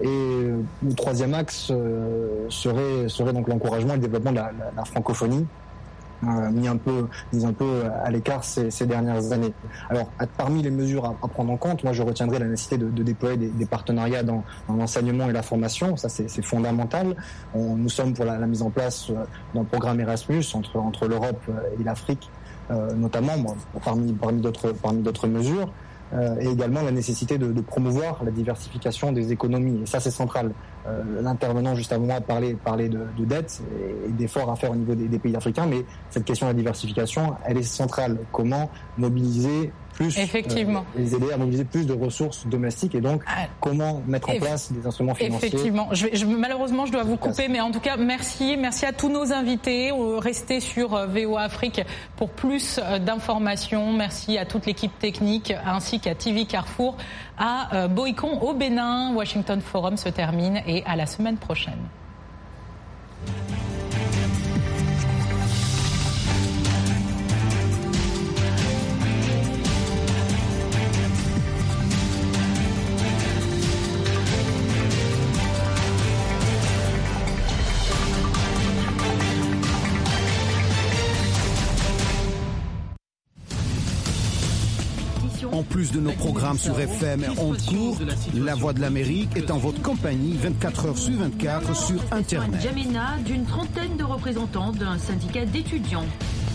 Et 0.00 0.06
euh, 0.06 0.62
le 0.82 0.94
troisième 0.94 1.34
axe 1.34 1.68
euh, 1.70 2.46
serait 2.48 3.08
serait 3.08 3.32
donc 3.32 3.48
l'encouragement 3.48 3.92
et 3.92 3.96
le 3.96 4.02
développement 4.02 4.30
de 4.30 4.36
la, 4.36 4.52
la, 4.74 4.84
francophonie 4.84 5.46
mis 6.52 6.68
un 6.68 6.76
peu, 6.76 7.06
mis 7.32 7.44
un 7.44 7.52
peu 7.52 7.84
à 8.04 8.10
l'écart 8.10 8.44
ces, 8.44 8.70
ces, 8.70 8.86
dernières 8.86 9.32
années. 9.32 9.52
Alors, 9.90 10.10
parmi 10.36 10.62
les 10.62 10.70
mesures 10.70 11.04
à, 11.04 11.16
à, 11.22 11.28
prendre 11.28 11.52
en 11.52 11.56
compte, 11.56 11.84
moi, 11.84 11.92
je 11.92 12.02
retiendrai 12.02 12.38
la 12.38 12.46
nécessité 12.46 12.78
de, 12.78 12.88
de 12.88 13.02
déployer 13.02 13.36
des, 13.36 13.48
des, 13.48 13.66
partenariats 13.66 14.22
dans, 14.22 14.44
dans 14.68 14.74
l'enseignement 14.74 15.28
et 15.28 15.32
la 15.32 15.42
formation. 15.42 15.96
Ça, 15.96 16.08
c'est 16.08 16.42
fondamental. 16.42 17.16
On, 17.54 17.76
nous 17.76 17.88
sommes 17.88 18.14
pour 18.14 18.24
la, 18.24 18.38
la, 18.38 18.46
mise 18.46 18.62
en 18.62 18.70
place 18.70 19.10
euh, 19.10 19.24
d'un 19.54 19.64
programme 19.64 20.00
Erasmus 20.00 20.44
entre, 20.54 20.76
entre 20.78 21.06
l'Europe 21.06 21.42
et 21.78 21.82
l'Afrique, 21.84 22.30
euh, 22.70 22.92
notamment, 22.94 23.36
bon, 23.38 23.54
parmi, 23.84 24.12
parmi 24.12 24.40
d'autres 24.40 25.28
mesures. 25.28 25.70
Euh, 26.12 26.36
et 26.38 26.46
également 26.46 26.82
la 26.82 26.92
nécessité 26.92 27.38
de, 27.38 27.50
de, 27.50 27.60
promouvoir 27.60 28.22
la 28.22 28.30
diversification 28.30 29.10
des 29.10 29.32
économies. 29.32 29.82
Et 29.82 29.86
ça, 29.86 30.00
c'est 30.00 30.10
central. 30.10 30.52
Euh, 30.86 31.22
L'intervenant 31.22 31.74
juste 31.74 31.92
avant 31.92 32.06
moi 32.06 32.20
parlait, 32.20 32.54
parlait 32.54 32.88
de, 32.88 33.00
de 33.16 33.24
dette 33.24 33.62
et, 34.06 34.12
d'efforts 34.12 34.50
à 34.50 34.56
faire 34.56 34.70
au 34.72 34.76
niveau 34.76 34.94
des, 34.94 35.08
des 35.08 35.18
pays 35.18 35.34
africains, 35.34 35.66
mais 35.66 35.84
cette 36.10 36.24
question 36.24 36.46
de 36.46 36.50
la 36.52 36.54
diversification, 36.58 37.34
elle 37.44 37.56
est 37.58 37.62
centrale. 37.62 38.18
Comment 38.32 38.70
mobiliser 38.98 39.72
plus 39.94 40.18
Effectivement. 40.18 40.84
Euh, 40.96 41.00
les 41.00 41.14
aider 41.14 41.32
à 41.32 41.36
mobiliser 41.36 41.64
plus 41.64 41.86
de 41.86 41.92
ressources 41.92 42.46
domestiques 42.46 42.94
et 42.94 43.00
donc 43.00 43.22
ah. 43.26 43.46
comment 43.60 44.02
mettre 44.06 44.30
en 44.30 44.36
place 44.36 44.72
des 44.72 44.86
instruments 44.86 45.14
financiers. 45.14 45.48
Effectivement. 45.48 45.88
Je, 45.92 46.08
je, 46.12 46.26
malheureusement, 46.26 46.86
je 46.86 46.92
dois 46.92 47.04
vous 47.04 47.16
couper, 47.16 47.48
mais 47.48 47.60
en 47.60 47.70
tout 47.70 47.80
cas, 47.80 47.96
merci, 47.96 48.56
merci 48.56 48.84
à 48.86 48.92
tous 48.92 49.08
nos 49.08 49.32
invités. 49.32 49.90
Restez 50.18 50.60
sur 50.60 50.94
euh, 50.94 51.06
VOA 51.06 51.42
Afrique 51.42 51.80
pour 52.16 52.30
plus 52.30 52.78
euh, 52.82 52.98
d'informations. 52.98 53.92
Merci 53.92 54.36
à 54.38 54.44
toute 54.44 54.66
l'équipe 54.66 54.96
technique 54.98 55.54
ainsi 55.64 56.00
qu'à 56.00 56.14
TV 56.14 56.44
Carrefour, 56.44 56.96
à 57.38 57.88
Boycon 57.88 58.40
au 58.40 58.54
Bénin. 58.54 59.14
Washington 59.14 59.60
Forum 59.60 59.96
se 59.96 60.08
termine 60.08 60.62
et 60.66 60.82
à 60.84 60.96
la 60.96 61.06
semaine 61.06 61.36
prochaine. 61.36 61.78
Plus 85.74 85.90
de 85.90 85.98
nos 85.98 86.12
programmes 86.12 86.56
sur 86.56 86.78
FM 86.78 87.24
et 87.24 87.40
ondes 87.40 87.60
courtes, 87.66 88.00
La 88.32 88.54
Voix 88.54 88.72
de 88.72 88.80
l'Amérique 88.80 89.36
est 89.36 89.50
en 89.50 89.58
votre 89.58 89.82
compagnie 89.82 90.36
24 90.36 90.86
heures 90.86 90.96
sur 90.96 91.14
24 91.14 91.74
sur 91.74 92.00
Internet. 92.12 92.62
Jamena 92.62 93.16
d'une 93.26 93.44
trentaine 93.44 93.96
de 93.96 94.04
représentants 94.04 94.70
d'un 94.70 94.96
syndicat 94.98 95.44
d'étudiants. 95.44 96.06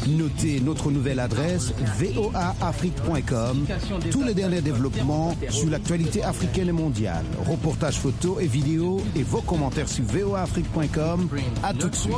Notez 0.07 0.61
notre 0.61 0.89
nouvelle 0.89 1.19
adresse 1.19 1.73
voaafrique.com. 1.97 3.65
Tous 4.09 4.23
les 4.23 4.33
derniers 4.33 4.61
développements 4.61 5.35
sur 5.49 5.69
l'actualité 5.69 6.23
africaine 6.23 6.69
et 6.69 6.71
mondiale. 6.71 7.25
Reportages 7.45 7.99
photos 7.99 8.37
et 8.41 8.47
vidéos 8.47 9.01
et 9.17 9.23
vos 9.23 9.41
commentaires 9.41 9.89
sur 9.89 10.05
voaafrique.com. 10.05 11.27
À 11.61 11.73
tout 11.73 11.89
de 11.89 11.95
suite. 11.95 12.15